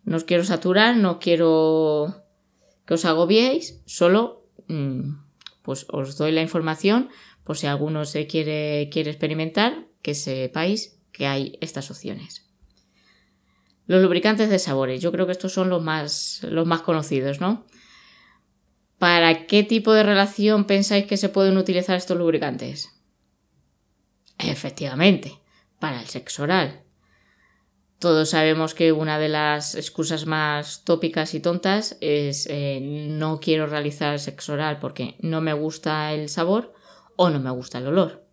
No 0.04 0.16
os 0.16 0.24
quiero 0.24 0.44
saturar, 0.44 0.96
no 0.96 1.18
quiero 1.18 2.24
que 2.86 2.94
os 2.94 3.04
agobiéis, 3.04 3.82
solo 3.86 4.48
mm, 4.66 5.14
pues 5.62 5.86
os 5.90 6.16
doy 6.16 6.32
la 6.32 6.42
información 6.42 7.10
por 7.44 7.56
si 7.56 7.66
alguno 7.66 8.04
se 8.04 8.26
quiere, 8.26 8.88
quiere 8.90 9.10
experimentar, 9.10 9.86
que 10.02 10.14
sepáis 10.14 10.98
que 11.12 11.26
hay 11.26 11.58
estas 11.60 11.90
opciones. 11.90 12.46
Los 13.86 14.02
lubricantes 14.02 14.50
de 14.50 14.58
sabores, 14.58 15.00
yo 15.00 15.12
creo 15.12 15.26
que 15.26 15.32
estos 15.32 15.52
son 15.52 15.68
los 15.68 15.82
más, 15.82 16.40
los 16.48 16.66
más 16.66 16.82
conocidos, 16.82 17.40
¿no? 17.40 17.66
¿Para 18.98 19.46
qué 19.46 19.62
tipo 19.64 19.92
de 19.92 20.02
relación 20.02 20.64
pensáis 20.64 21.06
que 21.06 21.16
se 21.16 21.28
pueden 21.28 21.56
utilizar 21.56 21.96
estos 21.96 22.16
lubricantes? 22.16 22.90
Efectivamente, 24.38 25.39
para 25.80 26.00
el 26.00 26.06
sexo 26.06 26.44
oral. 26.44 26.84
Todos 27.98 28.30
sabemos 28.30 28.74
que 28.74 28.92
una 28.92 29.18
de 29.18 29.28
las 29.28 29.74
excusas 29.74 30.24
más 30.24 30.84
tópicas 30.84 31.34
y 31.34 31.40
tontas 31.40 31.98
es 32.00 32.46
eh, 32.48 32.80
no 32.80 33.40
quiero 33.40 33.66
realizar 33.66 34.18
sexo 34.20 34.54
oral 34.54 34.78
porque 34.78 35.16
no 35.20 35.40
me 35.40 35.52
gusta 35.52 36.14
el 36.14 36.28
sabor 36.28 36.72
o 37.16 37.28
no 37.28 37.40
me 37.40 37.50
gusta 37.50 37.78
el 37.78 37.88
olor. 37.88 38.24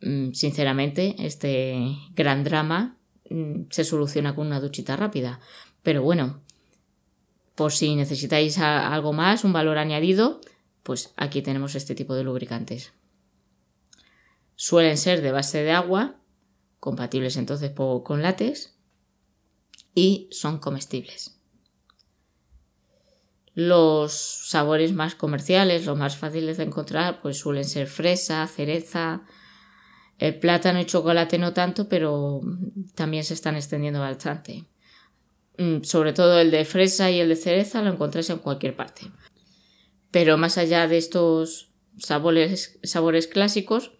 Mm, 0.00 0.32
sinceramente, 0.32 1.14
este 1.18 1.94
gran 2.14 2.42
drama 2.44 2.96
mm, 3.28 3.64
se 3.70 3.84
soluciona 3.84 4.34
con 4.34 4.46
una 4.46 4.60
duchita 4.60 4.96
rápida. 4.96 5.40
Pero 5.82 6.02
bueno, 6.02 6.42
por 7.54 7.72
si 7.72 7.94
necesitáis 7.94 8.58
algo 8.58 9.12
más, 9.12 9.44
un 9.44 9.52
valor 9.52 9.78
añadido, 9.78 10.40
pues 10.82 11.12
aquí 11.16 11.42
tenemos 11.42 11.74
este 11.74 11.94
tipo 11.94 12.14
de 12.14 12.24
lubricantes. 12.24 12.92
Suelen 14.54 14.98
ser 14.98 15.22
de 15.22 15.32
base 15.32 15.62
de 15.62 15.72
agua, 15.72 16.20
compatibles 16.80 17.36
entonces 17.36 17.72
con 17.72 18.22
látex, 18.22 18.74
y 19.94 20.28
son 20.30 20.58
comestibles. 20.58 21.38
Los 23.54 24.12
sabores 24.12 24.92
más 24.92 25.14
comerciales, 25.14 25.84
los 25.84 25.98
más 25.98 26.16
fáciles 26.16 26.56
de 26.56 26.64
encontrar, 26.64 27.20
pues 27.20 27.38
suelen 27.38 27.64
ser 27.64 27.86
fresa, 27.86 28.46
cereza, 28.46 29.26
plátano 30.40 30.80
y 30.80 30.86
chocolate 30.86 31.38
no 31.38 31.52
tanto, 31.52 31.88
pero 31.88 32.40
también 32.94 33.24
se 33.24 33.34
están 33.34 33.56
extendiendo 33.56 34.00
bastante. 34.00 34.66
Mm, 35.58 35.82
sobre 35.82 36.12
todo 36.12 36.38
el 36.40 36.50
de 36.50 36.64
fresa 36.64 37.10
y 37.10 37.20
el 37.20 37.28
de 37.28 37.36
cereza 37.36 37.82
lo 37.82 37.90
encontráis 37.90 38.30
en 38.30 38.38
cualquier 38.38 38.76
parte. 38.76 39.10
Pero 40.10 40.38
más 40.38 40.58
allá 40.58 40.86
de 40.86 40.98
estos 40.98 41.72
sabores, 41.98 42.78
sabores 42.84 43.26
clásicos, 43.26 43.92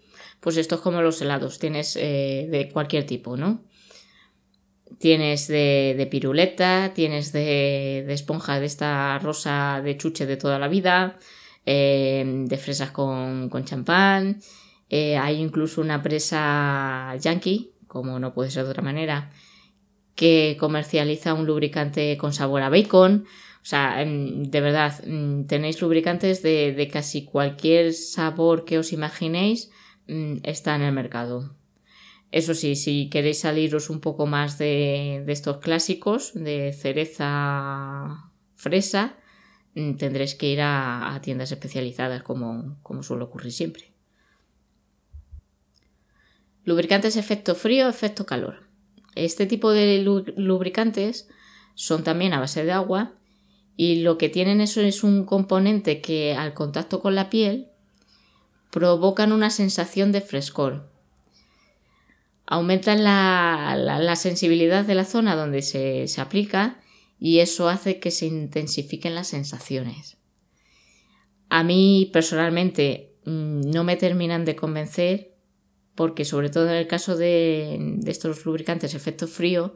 pues 0.42 0.56
esto 0.56 0.74
es 0.74 0.80
como 0.80 1.00
los 1.02 1.22
helados, 1.22 1.60
tienes 1.60 1.94
eh, 1.94 2.48
de 2.50 2.68
cualquier 2.68 3.06
tipo, 3.06 3.36
¿no? 3.36 3.62
Tienes 4.98 5.46
de, 5.46 6.08
piruleta, 6.10 6.92
tienes 6.94 7.32
de, 7.32 8.12
esponja 8.12 8.58
de 8.58 8.66
esta 8.66 9.18
rosa 9.20 9.80
de 9.82 9.96
chuche 9.96 10.26
de 10.26 10.36
toda 10.36 10.58
la 10.58 10.66
vida, 10.66 11.16
eh, 11.64 12.24
de 12.26 12.56
fresas 12.58 12.90
con, 12.90 13.50
champán, 13.64 14.40
eh, 14.90 15.16
hay 15.16 15.40
incluso 15.40 15.80
una 15.80 16.02
presa 16.02 17.14
yankee, 17.20 17.70
como 17.86 18.18
no 18.18 18.34
puede 18.34 18.50
ser 18.50 18.64
de 18.64 18.70
otra 18.70 18.82
manera, 18.82 19.30
que 20.16 20.56
comercializa 20.58 21.34
un 21.34 21.46
lubricante 21.46 22.16
con 22.16 22.32
sabor 22.32 22.62
a 22.62 22.68
bacon. 22.68 23.26
O 23.62 23.64
sea, 23.64 24.04
de 24.04 24.60
verdad, 24.60 24.92
mm, 25.06 25.44
tenéis 25.44 25.80
lubricantes 25.80 26.42
de, 26.42 26.90
casi 26.92 27.24
cualquier 27.24 27.92
sabor 27.92 28.64
que 28.64 28.78
os 28.78 28.92
imaginéis, 28.92 29.70
está 30.06 30.76
en 30.76 30.82
el 30.82 30.92
mercado. 30.92 31.54
Eso 32.32 32.54
sí, 32.54 32.76
si 32.76 33.10
queréis 33.10 33.40
saliros 33.40 33.90
un 33.90 34.00
poco 34.00 34.26
más 34.26 34.56
de, 34.56 35.22
estos 35.28 35.58
clásicos, 35.58 36.32
de 36.34 36.72
cereza 36.72 38.30
fresa, 38.54 39.16
mm, 39.74 39.94
tendréis 39.96 40.34
que 40.34 40.48
ir 40.48 40.60
a, 40.62 41.20
tiendas 41.22 41.52
especializadas 41.52 42.22
como, 42.22 42.78
como 42.82 43.02
suele 43.02 43.24
ocurrir 43.24 43.52
siempre. 43.52 43.92
Lubricantes 46.64 47.16
efecto 47.16 47.54
frío, 47.54 47.88
efecto 47.88 48.24
calor. 48.24 48.66
Este 49.14 49.46
tipo 49.46 49.72
de 49.72 50.02
lubricantes 50.36 51.28
son 51.74 52.02
también 52.02 52.32
a 52.32 52.40
base 52.40 52.64
de 52.64 52.72
agua 52.72 53.12
y 53.76 54.02
lo 54.02 54.16
que 54.16 54.30
tienen 54.30 54.60
eso 54.60 54.80
es 54.80 55.04
un 55.04 55.24
componente 55.24 56.00
que 56.00 56.34
al 56.34 56.54
contacto 56.54 57.00
con 57.00 57.14
la 57.14 57.28
piel 57.28 57.71
provocan 58.72 59.32
una 59.32 59.50
sensación 59.50 60.12
de 60.12 60.22
frescor. 60.22 60.88
Aumentan 62.46 63.04
la, 63.04 64.16
sensibilidad 64.16 64.84
de 64.84 64.94
la 64.94 65.04
zona 65.04 65.36
donde 65.36 65.60
se, 65.60 66.08
aplica 66.18 66.80
y 67.20 67.40
eso 67.40 67.68
hace 67.68 68.00
que 68.00 68.10
se 68.10 68.26
intensifiquen 68.26 69.14
las 69.14 69.28
sensaciones. 69.28 70.16
A 71.50 71.62
mí 71.62 72.10
personalmente 72.14 73.12
mm, 73.26 73.70
no 73.70 73.84
me 73.84 73.96
terminan 73.96 74.46
de 74.46 74.56
convencer 74.56 75.34
porque 75.94 76.24
sobre 76.24 76.48
todo 76.48 76.70
en 76.70 76.76
el 76.76 76.86
caso 76.86 77.16
de, 77.16 78.00
estos 78.06 78.46
lubricantes 78.46 78.94
efecto 78.94 79.28
frío, 79.28 79.74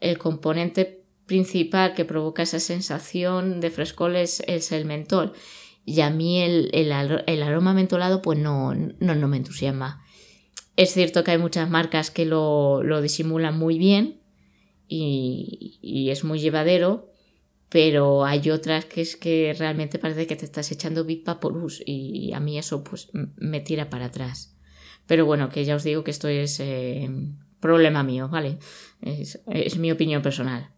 el 0.00 0.18
componente 0.18 1.04
principal 1.26 1.94
que 1.94 2.04
provoca 2.04 2.42
esa 2.42 2.58
sensación 2.58 3.60
de 3.60 3.70
frescor 3.70 4.16
es, 4.16 4.40
el 4.72 4.84
mentol. 4.84 5.32
Y 5.84 6.00
a 6.00 6.10
mí 6.10 6.40
el, 6.40 6.92
aroma 7.42 7.74
mentolado 7.74 8.22
pues 8.22 8.38
no, 8.38 8.74
no, 8.74 9.28
me 9.28 9.36
entusiasma. 9.36 10.04
Es 10.76 10.92
cierto 10.92 11.24
que 11.24 11.32
hay 11.32 11.38
muchas 11.38 11.68
marcas 11.68 12.10
que 12.10 12.24
lo, 12.24 12.80
disimulan 13.02 13.58
muy 13.58 13.78
bien 13.78 14.20
y, 14.88 16.08
es 16.10 16.24
muy 16.24 16.38
llevadero, 16.38 17.10
pero 17.68 18.24
hay 18.24 18.50
otras 18.50 18.84
que 18.84 19.00
es 19.00 19.16
que 19.16 19.54
realmente 19.58 19.98
parece 19.98 20.26
que 20.26 20.36
te 20.36 20.44
estás 20.44 20.70
echando 20.70 21.04
Big 21.04 21.24
Vaporus 21.24 21.82
y 21.84 22.32
a 22.32 22.40
mí 22.40 22.58
eso 22.58 22.84
pues 22.84 23.10
me 23.12 23.60
tira 23.60 23.90
para 23.90 24.06
atrás. 24.06 24.56
Pero 25.06 25.26
bueno, 25.26 25.48
que 25.48 25.64
ya 25.64 25.76
os 25.76 25.84
digo 25.84 26.04
que 26.04 26.10
esto 26.10 26.28
es 26.28 26.60
eh, 26.60 27.08
problema 27.60 28.02
mío, 28.02 28.28
¿vale? 28.28 28.58
Es, 29.00 29.38
mi 29.78 29.90
opinión 29.90 30.22
personal. 30.22 30.70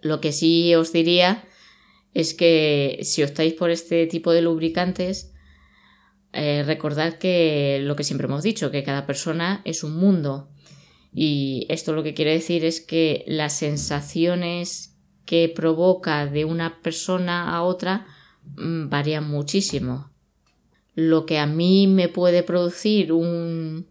Lo 0.00 0.20
que 0.20 0.32
sí 0.32 0.74
os 0.74 0.92
diría 0.92 1.44
es 2.16 2.34
que 2.34 3.00
si 3.02 3.22
optáis 3.22 3.52
por 3.52 3.70
este 3.70 4.06
tipo 4.06 4.32
de 4.32 4.42
lubricantes, 4.42 5.32
eh, 6.32 6.64
recordad 6.66 7.18
que 7.18 7.80
lo 7.82 7.94
que 7.94 8.04
siempre 8.04 8.26
hemos 8.26 8.42
dicho, 8.42 8.70
que 8.70 8.82
cada 8.82 9.06
persona 9.06 9.60
es 9.64 9.84
un 9.84 9.96
mundo. 9.96 10.48
Y 11.12 11.66
esto 11.68 11.92
lo 11.92 12.02
que 12.02 12.14
quiere 12.14 12.32
decir 12.32 12.64
es 12.64 12.80
que 12.80 13.24
las 13.26 13.58
sensaciones 13.58 14.96
que 15.24 15.52
provoca 15.54 16.26
de 16.26 16.44
una 16.44 16.80
persona 16.80 17.54
a 17.54 17.62
otra 17.62 18.06
mm, 18.56 18.88
varían 18.88 19.28
muchísimo 19.28 20.10
lo 20.96 21.26
que 21.26 21.38
a 21.38 21.46
mí 21.46 21.86
me 21.86 22.08
puede 22.08 22.42
producir 22.42 23.12
un, 23.12 23.86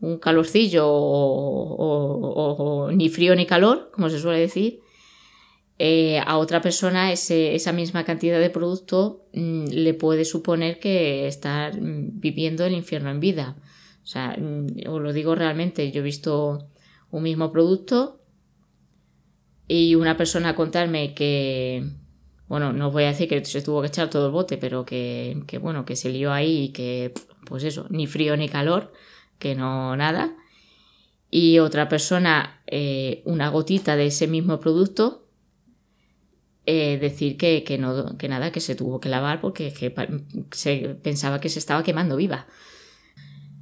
un 0.00 0.18
calorcillo 0.18 0.84
o, 0.86 2.90
ni 2.92 3.08
frío 3.08 3.34
ni 3.34 3.46
calor, 3.46 3.90
como 3.92 4.10
se 4.10 4.20
suele 4.20 4.38
decir, 4.38 4.80
eh, 5.78 6.20
a 6.24 6.38
otra 6.38 6.60
persona 6.60 7.12
esa 7.12 7.72
misma 7.72 8.04
cantidad 8.04 8.40
de 8.40 8.50
producto 8.50 9.26
mm, 9.32 9.66
le 9.70 9.94
puede 9.94 10.24
suponer 10.24 10.78
que 10.80 11.26
estar 11.28 11.80
mm, 11.80 12.20
viviendo 12.20 12.64
el 12.64 12.74
infierno 12.74 13.10
en 13.10 13.20
vida. 13.20 13.56
O 14.02 14.06
sea, 14.06 14.36
mm, 14.38 14.88
os 14.88 15.00
lo 15.00 15.12
digo 15.12 15.34
realmente, 15.34 15.90
yo 15.92 16.00
he 16.00 16.04
visto 16.04 16.68
un 17.10 17.22
mismo 17.22 17.52
producto 17.52 18.20
y 19.68 19.94
una 19.94 20.16
persona 20.16 20.54
contarme 20.54 21.14
que 21.14 21.84
bueno, 22.48 22.72
no 22.72 22.90
voy 22.90 23.04
a 23.04 23.08
decir 23.08 23.28
que 23.28 23.44
se 23.44 23.60
tuvo 23.60 23.82
que 23.82 23.88
echar 23.88 24.08
todo 24.08 24.26
el 24.26 24.32
bote, 24.32 24.56
pero 24.56 24.84
que, 24.86 25.44
bueno, 25.60 25.84
que 25.84 25.96
se 25.96 26.08
lió 26.08 26.32
ahí 26.32 26.64
y 26.64 26.68
que, 26.70 27.12
pues 27.44 27.62
eso, 27.62 27.86
ni 27.90 28.06
frío 28.06 28.36
ni 28.36 28.48
calor, 28.48 28.92
que 29.38 29.54
no 29.54 29.94
nada. 29.96 30.34
Y 31.30 31.58
otra 31.58 31.90
persona, 31.90 32.62
eh, 32.66 33.22
una 33.26 33.50
gotita 33.50 33.96
de 33.96 34.06
ese 34.06 34.26
mismo 34.28 34.60
producto, 34.60 35.27
eh, 36.70 36.98
decir 36.98 37.38
que, 37.38 37.64
que 37.64 37.78
nada, 37.78 38.52
que 38.52 38.60
se 38.60 38.74
tuvo 38.74 39.00
que 39.00 39.08
lavar 39.08 39.40
porque 39.40 39.70
se 40.50 40.94
pensaba 41.02 41.40
que 41.40 41.48
se 41.48 41.60
estaba 41.60 41.82
quemando 41.82 42.14
viva. 42.14 42.46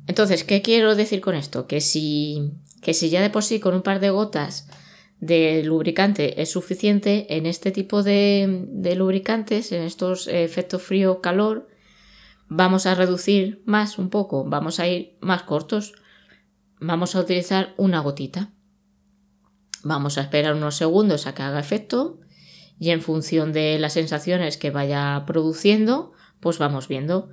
Entonces, 0.08 0.42
¿qué 0.42 0.60
quiero 0.60 0.96
decir 0.96 1.20
con 1.20 1.36
esto? 1.36 1.68
Que 1.68 1.80
si, 1.80 2.54
que 2.82 2.94
si 2.94 3.08
ya 3.08 3.22
de 3.22 3.30
por 3.30 3.44
sí 3.44 3.60
con 3.60 3.74
un 3.76 3.82
par 3.82 4.00
de 4.00 4.10
gotas 4.10 4.68
de 5.20 5.62
lubricante 5.62 6.42
es 6.42 6.50
suficiente 6.50 7.36
en 7.36 7.46
este 7.46 7.70
tipo 7.70 8.02
de, 8.02 8.66
lubricantes, 8.96 9.70
en 9.70 9.82
estos 9.82 10.26
efectos 10.26 10.82
frío-calor, 10.82 11.68
vamos 12.48 12.86
a 12.86 12.96
reducir 12.96 13.62
más 13.66 14.00
un 14.00 14.10
poco, 14.10 14.42
vamos 14.44 14.80
a 14.80 14.88
ir 14.88 15.16
más 15.20 15.44
cortos, 15.44 15.92
vamos 16.80 17.14
a 17.14 17.20
utilizar 17.20 17.72
una 17.76 18.00
gotita. 18.00 18.50
Vamos 19.84 20.18
a 20.18 20.22
esperar 20.22 20.54
unos 20.54 20.74
segundos 20.74 21.28
a 21.28 21.36
que 21.36 21.42
haga 21.42 21.60
efecto 21.60 22.18
y 22.78 22.90
en 22.90 23.00
función 23.00 23.52
de 23.52 23.78
las 23.78 23.94
sensaciones 23.94 24.56
que 24.56 24.70
vaya 24.70 25.24
produciendo, 25.26 26.12
pues 26.40 26.58
vamos 26.58 26.88
viendo 26.88 27.30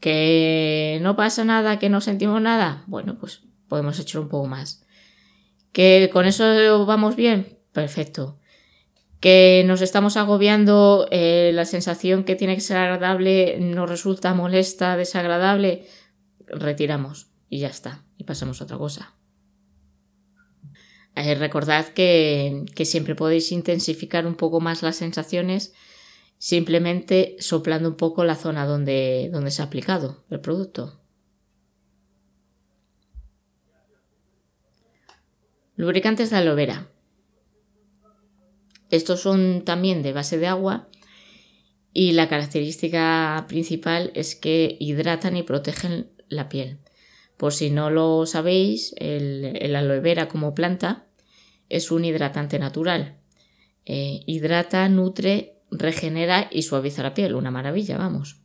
que 0.00 0.98
no 1.02 1.16
pasa 1.16 1.44
nada, 1.44 1.78
que 1.78 1.88
no 1.88 2.00
sentimos 2.00 2.40
nada. 2.40 2.84
Bueno, 2.86 3.18
pues 3.18 3.42
podemos 3.68 3.98
echar 3.98 4.20
un 4.20 4.28
poco 4.28 4.46
más. 4.46 4.84
¿Que 5.72 6.10
con 6.12 6.26
eso 6.26 6.84
vamos 6.86 7.16
bien? 7.16 7.58
Perfecto. 7.72 8.38
¿Que 9.20 9.64
nos 9.66 9.80
estamos 9.80 10.16
agobiando? 10.16 11.08
Eh, 11.10 11.50
¿La 11.54 11.64
sensación 11.64 12.24
que 12.24 12.36
tiene 12.36 12.54
que 12.54 12.60
ser 12.60 12.76
agradable 12.76 13.58
nos 13.58 13.88
resulta 13.88 14.34
molesta, 14.34 14.96
desagradable? 14.96 15.86
Retiramos 16.46 17.28
y 17.48 17.60
ya 17.60 17.68
está. 17.68 18.04
Y 18.18 18.24
pasamos 18.24 18.60
a 18.60 18.64
otra 18.64 18.78
cosa. 18.78 19.14
Recordad 21.16 21.88
que, 21.88 22.66
siempre 22.84 23.14
podéis 23.14 23.50
intensificar 23.50 24.26
un 24.26 24.34
poco 24.34 24.60
más 24.60 24.82
las 24.82 24.96
sensaciones 24.96 25.72
simplemente 26.38 27.36
soplando 27.38 27.88
un 27.88 27.96
poco 27.96 28.22
la 28.22 28.36
zona 28.36 28.66
donde, 28.66 29.30
donde 29.32 29.50
se 29.50 29.62
ha 29.62 29.64
aplicado 29.64 30.24
el 30.28 30.40
producto. 30.40 31.00
Lubricantes 35.76 36.28
de 36.28 36.36
aloe 36.36 36.54
vera. 36.54 36.90
Estos 38.90 39.20
son 39.20 39.64
también 39.64 40.02
de 40.02 40.12
base 40.12 40.36
de 40.36 40.46
agua 40.46 40.90
y 41.94 42.12
la 42.12 42.28
característica 42.28 43.46
principal 43.48 44.12
es 44.14 44.36
que 44.36 44.76
hidratan 44.78 45.38
y 45.38 45.42
protegen 45.42 46.10
la 46.28 46.50
piel. 46.50 46.78
Por 47.38 47.52
si 47.52 47.70
no 47.70 47.90
lo 47.90 48.26
sabéis, 48.26 48.94
el, 48.98 49.74
aloe 49.74 50.00
vera 50.00 50.28
como 50.28 50.54
planta 50.54 51.05
es 51.68 51.90
un 51.90 52.04
hidratante 52.04 52.58
natural. 52.58 53.18
Eh, 53.84 54.22
hidrata, 54.26 54.88
nutre, 54.88 55.58
regenera 55.70 56.48
y 56.50 56.62
suaviza 56.62 57.02
la 57.02 57.14
piel. 57.14 57.34
Una 57.34 57.50
maravilla, 57.50 57.98
vamos. 57.98 58.40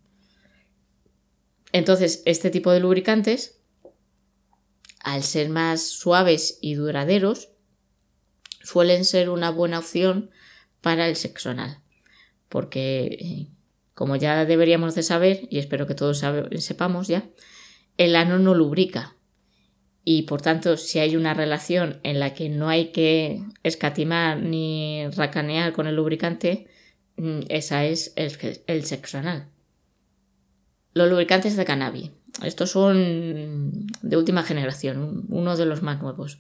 Entonces, 1.71 2.21
este 2.25 2.49
tipo 2.49 2.71
de 2.71 2.79
lubricantes 2.79 3.61
al 5.03 5.23
ser 5.23 5.49
más 5.49 5.81
suaves 5.81 6.57
y 6.61 6.75
duraderos, 6.75 7.49
suelen 8.63 9.05
ser 9.05 9.29
una 9.29 9.49
buena 9.49 9.79
opción 9.79 10.31
para 10.81 11.07
el 11.07 11.15
sexo 11.15 11.49
anal. 11.49 11.79
porque 12.49 13.17
eh, 13.21 13.47
como 13.93 14.17
ya 14.17 14.43
deberíamos 14.45 14.93
de 14.93 15.03
saber, 15.03 15.47
y 15.49 15.59
espero 15.59 15.87
que 15.87 15.95
todos 15.95 16.21
sepamos 16.59 17.07
ya, 17.07 17.29
el 17.97 18.15
ano 18.15 18.39
no 18.39 18.53
lubrica. 18.55 19.15
Y 20.03 20.23
por 20.23 20.41
tanto, 20.41 20.77
si 20.77 20.99
hay 20.99 21.15
una 21.15 21.33
relación 21.33 21.99
en 22.03 22.19
la 22.19 22.33
que 22.33 22.49
no 22.49 22.69
hay 22.69 22.87
que 22.87 23.43
escatimar 23.63 24.41
ni 24.41 25.07
racanear 25.15 25.73
con 25.73 25.87
el 25.87 25.95
lubricante, 25.95 26.67
mm, 27.17 27.41
esa 27.49 27.85
es 27.85 28.13
el, 28.15 28.31
el 28.67 28.85
sexo 28.85 29.19
anal. 29.19 29.47
Los 30.93 31.09
lubricantes 31.09 31.55
de 31.55 31.65
cannabis. 31.65 32.11
Estos 32.43 32.71
son 32.71 33.87
de 34.01 34.17
última 34.17 34.43
generación, 34.43 35.25
uno 35.29 35.55
de 35.55 35.65
los 35.65 35.83
más 35.83 36.01
nuevos. 36.01 36.39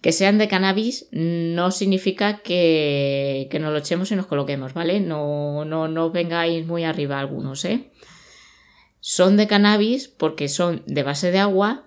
Que 0.00 0.10
sean 0.10 0.36
de 0.38 0.48
cannabis 0.48 1.06
no 1.12 1.70
significa 1.70 2.38
que, 2.38 3.46
que 3.50 3.60
nos 3.60 3.72
lo 3.72 3.78
echemos 3.78 4.10
y 4.10 4.16
nos 4.16 4.26
coloquemos, 4.26 4.74
¿vale? 4.74 4.98
No, 4.98 5.64
no, 5.64 5.86
no 5.86 6.10
vengáis 6.10 6.66
muy 6.66 6.82
arriba 6.82 7.20
algunos, 7.20 7.64
¿eh? 7.64 7.92
Son 8.98 9.36
de 9.36 9.46
cannabis 9.46 10.08
porque 10.08 10.48
son 10.48 10.82
de 10.86 11.04
base 11.04 11.30
de 11.30 11.38
agua 11.38 11.86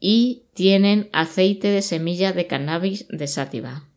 y 0.00 0.44
tienen 0.54 1.08
aceite 1.12 1.68
de 1.68 1.82
semilla 1.82 2.32
de 2.32 2.46
cannabis 2.46 3.06
de 3.08 3.26
sátiva. 3.26 3.88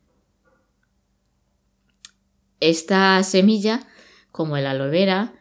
Esta 2.59 3.21
semilla, 3.23 3.87
como 4.31 4.57
el 4.57 4.65
aloe 4.65 4.89
vera, 4.89 5.33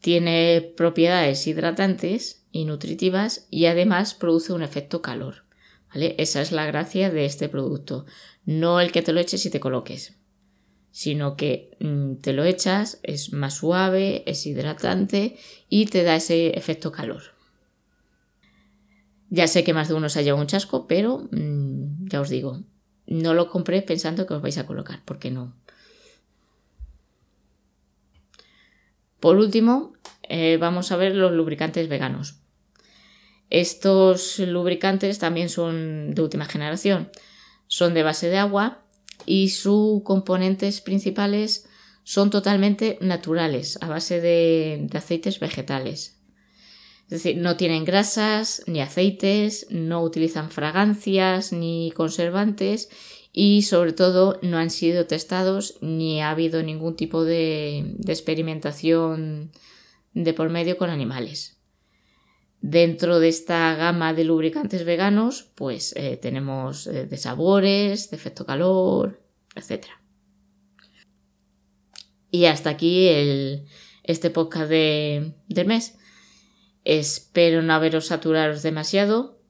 tiene 0.00 0.72
propiedades 0.76 1.46
hidratantes 1.46 2.44
y 2.52 2.64
nutritivas 2.64 3.46
y 3.50 3.66
además 3.66 4.14
produce 4.14 4.52
un 4.52 4.62
efecto 4.62 5.02
calor. 5.02 5.44
Esa 5.94 6.40
es 6.40 6.52
la 6.52 6.66
gracia 6.66 7.10
de 7.10 7.24
este 7.24 7.48
producto. 7.48 8.04
No 8.44 8.80
el 8.80 8.92
que 8.92 9.02
te 9.02 9.12
lo 9.12 9.20
eches 9.20 9.46
y 9.46 9.50
te 9.50 9.60
coloques, 9.60 10.16
sino 10.90 11.36
que 11.36 11.76
mm, 11.80 12.16
te 12.16 12.32
lo 12.32 12.44
echas, 12.44 13.00
es 13.02 13.32
más 13.32 13.54
suave, 13.54 14.22
es 14.26 14.46
hidratante 14.46 15.36
y 15.68 15.86
te 15.86 16.02
da 16.02 16.16
ese 16.16 16.48
efecto 16.50 16.92
calor. 16.92 17.33
Ya 19.34 19.48
sé 19.48 19.64
que 19.64 19.74
más 19.74 19.88
de 19.88 19.94
uno 19.94 20.08
se 20.08 20.20
ha 20.20 20.22
llevado 20.22 20.42
un 20.42 20.46
chasco, 20.46 20.86
pero 20.86 21.26
mm, 21.32 22.06
ya 22.06 22.20
os 22.20 22.28
digo, 22.28 22.62
no 23.08 23.34
lo 23.34 23.48
compré 23.48 23.82
pensando 23.82 24.26
que 24.26 24.34
os 24.34 24.40
vais 24.40 24.58
a 24.58 24.64
colocar, 24.64 25.02
porque 25.04 25.32
no. 25.32 25.52
Por 29.18 29.38
último, 29.38 29.94
eh, 30.22 30.56
vamos 30.56 30.92
a 30.92 30.96
ver 30.96 31.16
los 31.16 31.32
lubricantes 31.32 31.88
veganos. 31.88 32.36
Estos 33.50 34.38
lubricantes 34.38 35.18
también 35.18 35.48
son 35.48 36.14
de 36.14 36.22
última 36.22 36.44
generación. 36.44 37.10
Son 37.66 37.92
de 37.92 38.04
base 38.04 38.28
de 38.28 38.38
agua 38.38 38.84
y 39.26 39.48
sus 39.48 40.04
componentes 40.04 40.80
principales 40.80 41.68
son 42.04 42.30
totalmente 42.30 42.98
naturales, 43.00 43.78
a 43.80 43.88
base 43.88 44.20
de, 44.20 44.86
aceites 44.94 45.40
vegetales. 45.40 46.13
Es 47.04 47.22
decir, 47.22 47.36
no 47.36 47.56
tienen 47.56 47.84
grasas 47.84 48.62
ni 48.66 48.80
aceites, 48.80 49.66
no 49.70 50.02
utilizan 50.02 50.50
fragancias 50.50 51.52
ni 51.52 51.92
conservantes 51.94 52.88
y 53.32 53.62
sobre 53.62 53.92
todo 53.92 54.38
no 54.42 54.58
han 54.58 54.70
sido 54.70 55.06
testados 55.06 55.76
ni 55.80 56.22
ha 56.22 56.30
habido 56.30 56.62
ningún 56.62 56.96
tipo 56.96 57.24
de 57.24 57.96
experimentación 58.06 59.52
de 60.14 60.32
por 60.32 60.48
medio 60.48 60.78
con 60.78 60.90
animales. 60.90 61.58
Dentro 62.60 63.20
de 63.20 63.28
esta 63.28 63.74
gama 63.74 64.14
de 64.14 64.24
lubricantes 64.24 64.86
veganos, 64.86 65.50
pues 65.54 65.92
eh, 65.96 66.16
tenemos 66.16 66.86
eh, 66.86 67.04
de 67.04 67.16
sabores, 67.18 68.08
de 68.08 68.16
efecto 68.16 68.46
calor, 68.46 69.20
etc. 69.54 69.84
Y 72.30 72.46
hasta 72.46 72.70
aquí 72.70 73.08
el, 73.08 73.66
este 74.02 74.30
podcast 74.30 74.70
de, 74.70 75.34
del 75.46 75.66
mes. 75.66 75.98
Espero 76.84 77.62
no 77.62 77.72
haberos 77.72 78.06
saturados 78.06 78.62
demasiado. 78.62 79.40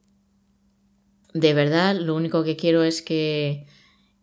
De 1.32 1.52
verdad, 1.52 1.96
lo 1.96 2.14
único 2.14 2.44
que 2.44 2.56
quiero 2.56 2.84
es 2.84 3.02
que, 3.02 3.66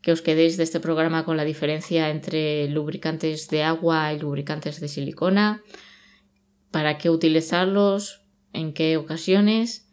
que 0.02 0.12
os 0.12 0.22
quedéis 0.22 0.58
de 0.58 0.64
este 0.64 0.80
programa 0.80 1.26
con 1.26 1.38
la 1.38 1.44
diferencia 1.44 2.10
entre 2.10 2.68
lubricantes 2.70 3.50
de 3.50 3.64
agua 3.64 4.14
y 4.14 4.20
lubricantes 4.20 4.80
de 4.80 4.88
silicona. 4.88 5.62
¿Para 6.72 6.98
qué 6.98 7.10
utilizarlos? 7.10 8.22
en 8.54 8.74
qué 8.74 8.98
ocasiones 8.98 9.88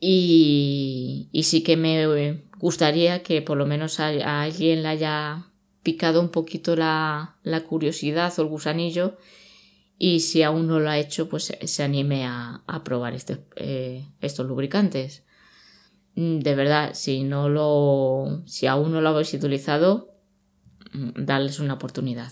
y, 0.00 1.30
sí 1.44 1.62
que 1.62 1.76
me 1.76 2.42
gustaría 2.58 3.22
que 3.22 3.42
por 3.42 3.56
lo 3.56 3.66
menos 3.66 4.00
a, 4.00 4.42
alguien 4.42 4.82
le 4.82 4.88
haya 4.88 5.46
picado 5.82 6.20
un 6.20 6.28
poquito 6.28 6.76
la, 6.76 7.36
curiosidad 7.66 8.32
o 8.38 8.42
el 8.42 8.48
gusanillo 8.48 9.16
y 10.06 10.20
si 10.20 10.42
aún 10.42 10.66
no 10.66 10.80
lo 10.80 10.90
ha 10.90 10.98
hecho 10.98 11.30
pues 11.30 11.50
se 11.58 11.82
anime 11.82 12.26
a, 12.26 12.62
probar 12.84 13.14
este, 13.14 13.42
eh, 13.56 14.06
estos 14.20 14.46
lubricantes. 14.46 15.24
Mm, 16.14 16.40
de 16.40 16.54
verdad, 16.54 16.90
si 16.92 17.22
no 17.24 17.48
lo. 17.48 18.42
si 18.44 18.66
aún 18.66 18.92
no 18.92 19.00
lo 19.00 19.08
habéis 19.08 19.32
utilizado, 19.32 20.14
mm, 20.92 21.24
darles 21.24 21.58
una 21.58 21.72
oportunidad. 21.72 22.30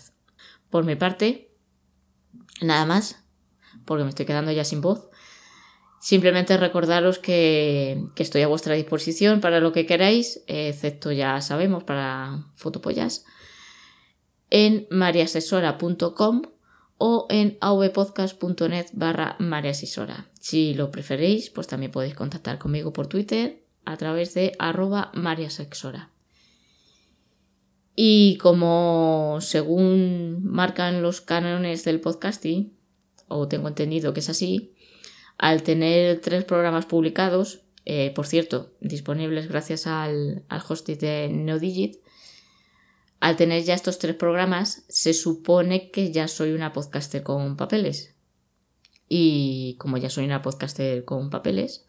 Por 0.68 0.84
mi 0.84 0.96
parte, 0.96 1.50
nada 2.60 2.84
más, 2.84 3.24
porque 3.86 4.04
me 4.04 4.10
estoy 4.10 4.26
quedando 4.26 4.52
ya 4.52 4.64
sin 4.64 4.82
voz. 4.82 5.08
Simplemente 5.98 6.58
recordaros 6.58 7.18
que, 7.18 8.04
estoy 8.16 8.42
a 8.42 8.48
vuestra 8.48 8.74
disposición 8.74 9.40
para 9.40 9.60
lo 9.60 9.72
que 9.72 9.86
queráis, 9.86 10.44
excepto 10.46 11.10
ya 11.10 11.40
sabemos 11.40 11.84
para 11.84 12.44
fotopollas, 12.54 13.24
en 14.50 14.86
mariasesora.com 14.90 16.51
o 17.04 17.26
en 17.30 17.58
avpodcast.net 17.60 18.90
barra 18.92 19.34
mariasesora. 19.40 20.30
Si 20.38 20.72
lo 20.72 20.92
preferéis, 20.92 21.50
pues 21.50 21.66
también 21.66 21.90
podéis 21.90 22.14
contactar 22.14 22.60
conmigo 22.60 22.92
por 22.92 23.08
Twitter 23.08 23.64
a 23.84 23.96
través 23.96 24.34
de 24.34 24.52
arroba 24.60 25.10
mariasexora. 25.12 26.12
Y 27.96 28.36
como 28.36 29.38
según 29.40 30.44
marcan 30.44 31.02
los 31.02 31.20
cánones 31.20 31.82
del 31.82 32.00
podcasting, 32.00 32.72
o 33.26 33.48
tengo 33.48 33.66
entendido 33.66 34.14
que 34.14 34.20
es 34.20 34.30
así, 34.30 34.72
al 35.38 35.64
tener 35.64 36.20
tres 36.20 36.44
programas 36.44 36.86
publicados, 36.86 37.64
eh, 37.84 38.12
por 38.14 38.28
cierto, 38.28 38.74
disponibles 38.80 39.48
gracias 39.48 39.88
al, 39.88 40.44
al 40.48 40.62
hosting 40.68 40.98
de 40.98 41.28
NeoDigit, 41.30 41.96
al 43.22 43.36
tener 43.36 43.62
ya 43.62 43.74
estos 43.74 44.00
tres 44.00 44.16
programas, 44.16 44.82
se 44.88 45.14
supone 45.14 45.92
que 45.92 46.10
ya 46.10 46.26
soy 46.26 46.54
una 46.54 46.72
podcaster 46.72 47.22
con 47.22 47.56
papeles. 47.56 48.16
Y 49.08 49.76
como 49.78 49.96
ya 49.96 50.10
soy 50.10 50.24
una 50.24 50.42
podcaster 50.42 51.04
con 51.04 51.30
papeles, 51.30 51.86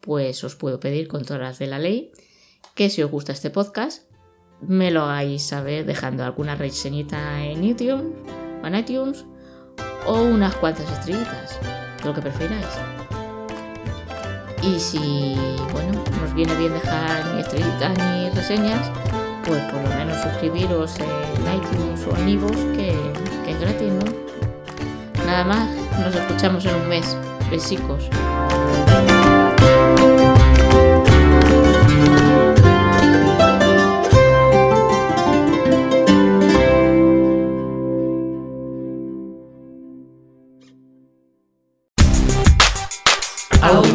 pues 0.00 0.44
os 0.44 0.54
puedo 0.54 0.78
pedir 0.78 1.08
con 1.08 1.24
todas 1.24 1.42
las 1.42 1.58
de 1.58 1.66
la 1.66 1.80
ley 1.80 2.12
que 2.76 2.88
si 2.88 3.02
os 3.02 3.10
gusta 3.10 3.32
este 3.32 3.50
podcast, 3.50 4.08
me 4.60 4.92
lo 4.92 5.02
hagáis 5.02 5.42
saber 5.42 5.86
dejando 5.86 6.22
alguna 6.22 6.54
reseñita 6.54 7.44
en 7.44 7.64
iTunes, 7.64 8.14
en 8.62 8.74
iTunes 8.76 9.24
o 10.06 10.22
unas 10.22 10.54
cuantas 10.54 10.88
estrellitas 10.92 11.58
lo 12.04 12.14
que 12.14 12.22
prefiráis. 12.22 12.64
Y 14.62 14.78
si, 14.78 15.34
bueno, 15.72 16.04
nos 16.20 16.32
viene 16.32 16.54
bien 16.54 16.72
dejar 16.74 17.34
ni 17.34 17.40
estrellitas 17.40 17.98
ni 17.98 18.30
reseñas, 18.30 19.15
pues 19.46 19.62
por 19.62 19.80
lo 19.80 19.88
menos 19.96 20.20
suscribiros 20.22 20.98
en 20.98 21.54
iTunes 21.54 22.04
o 22.06 22.16
en 22.16 22.26
que, 22.76 22.94
que 23.44 23.50
es 23.52 23.60
gratis, 23.60 23.92
¿no? 23.92 25.24
Nada 25.24 25.44
más, 25.44 25.68
nos 26.00 26.14
escuchamos 26.14 26.64
en 26.64 26.74
un 26.74 26.88
mes. 26.88 27.16
Besicos. 27.50 28.10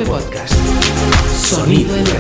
Podcast. 0.05 0.55
Sonido 1.45 1.95
en. 1.95 2.11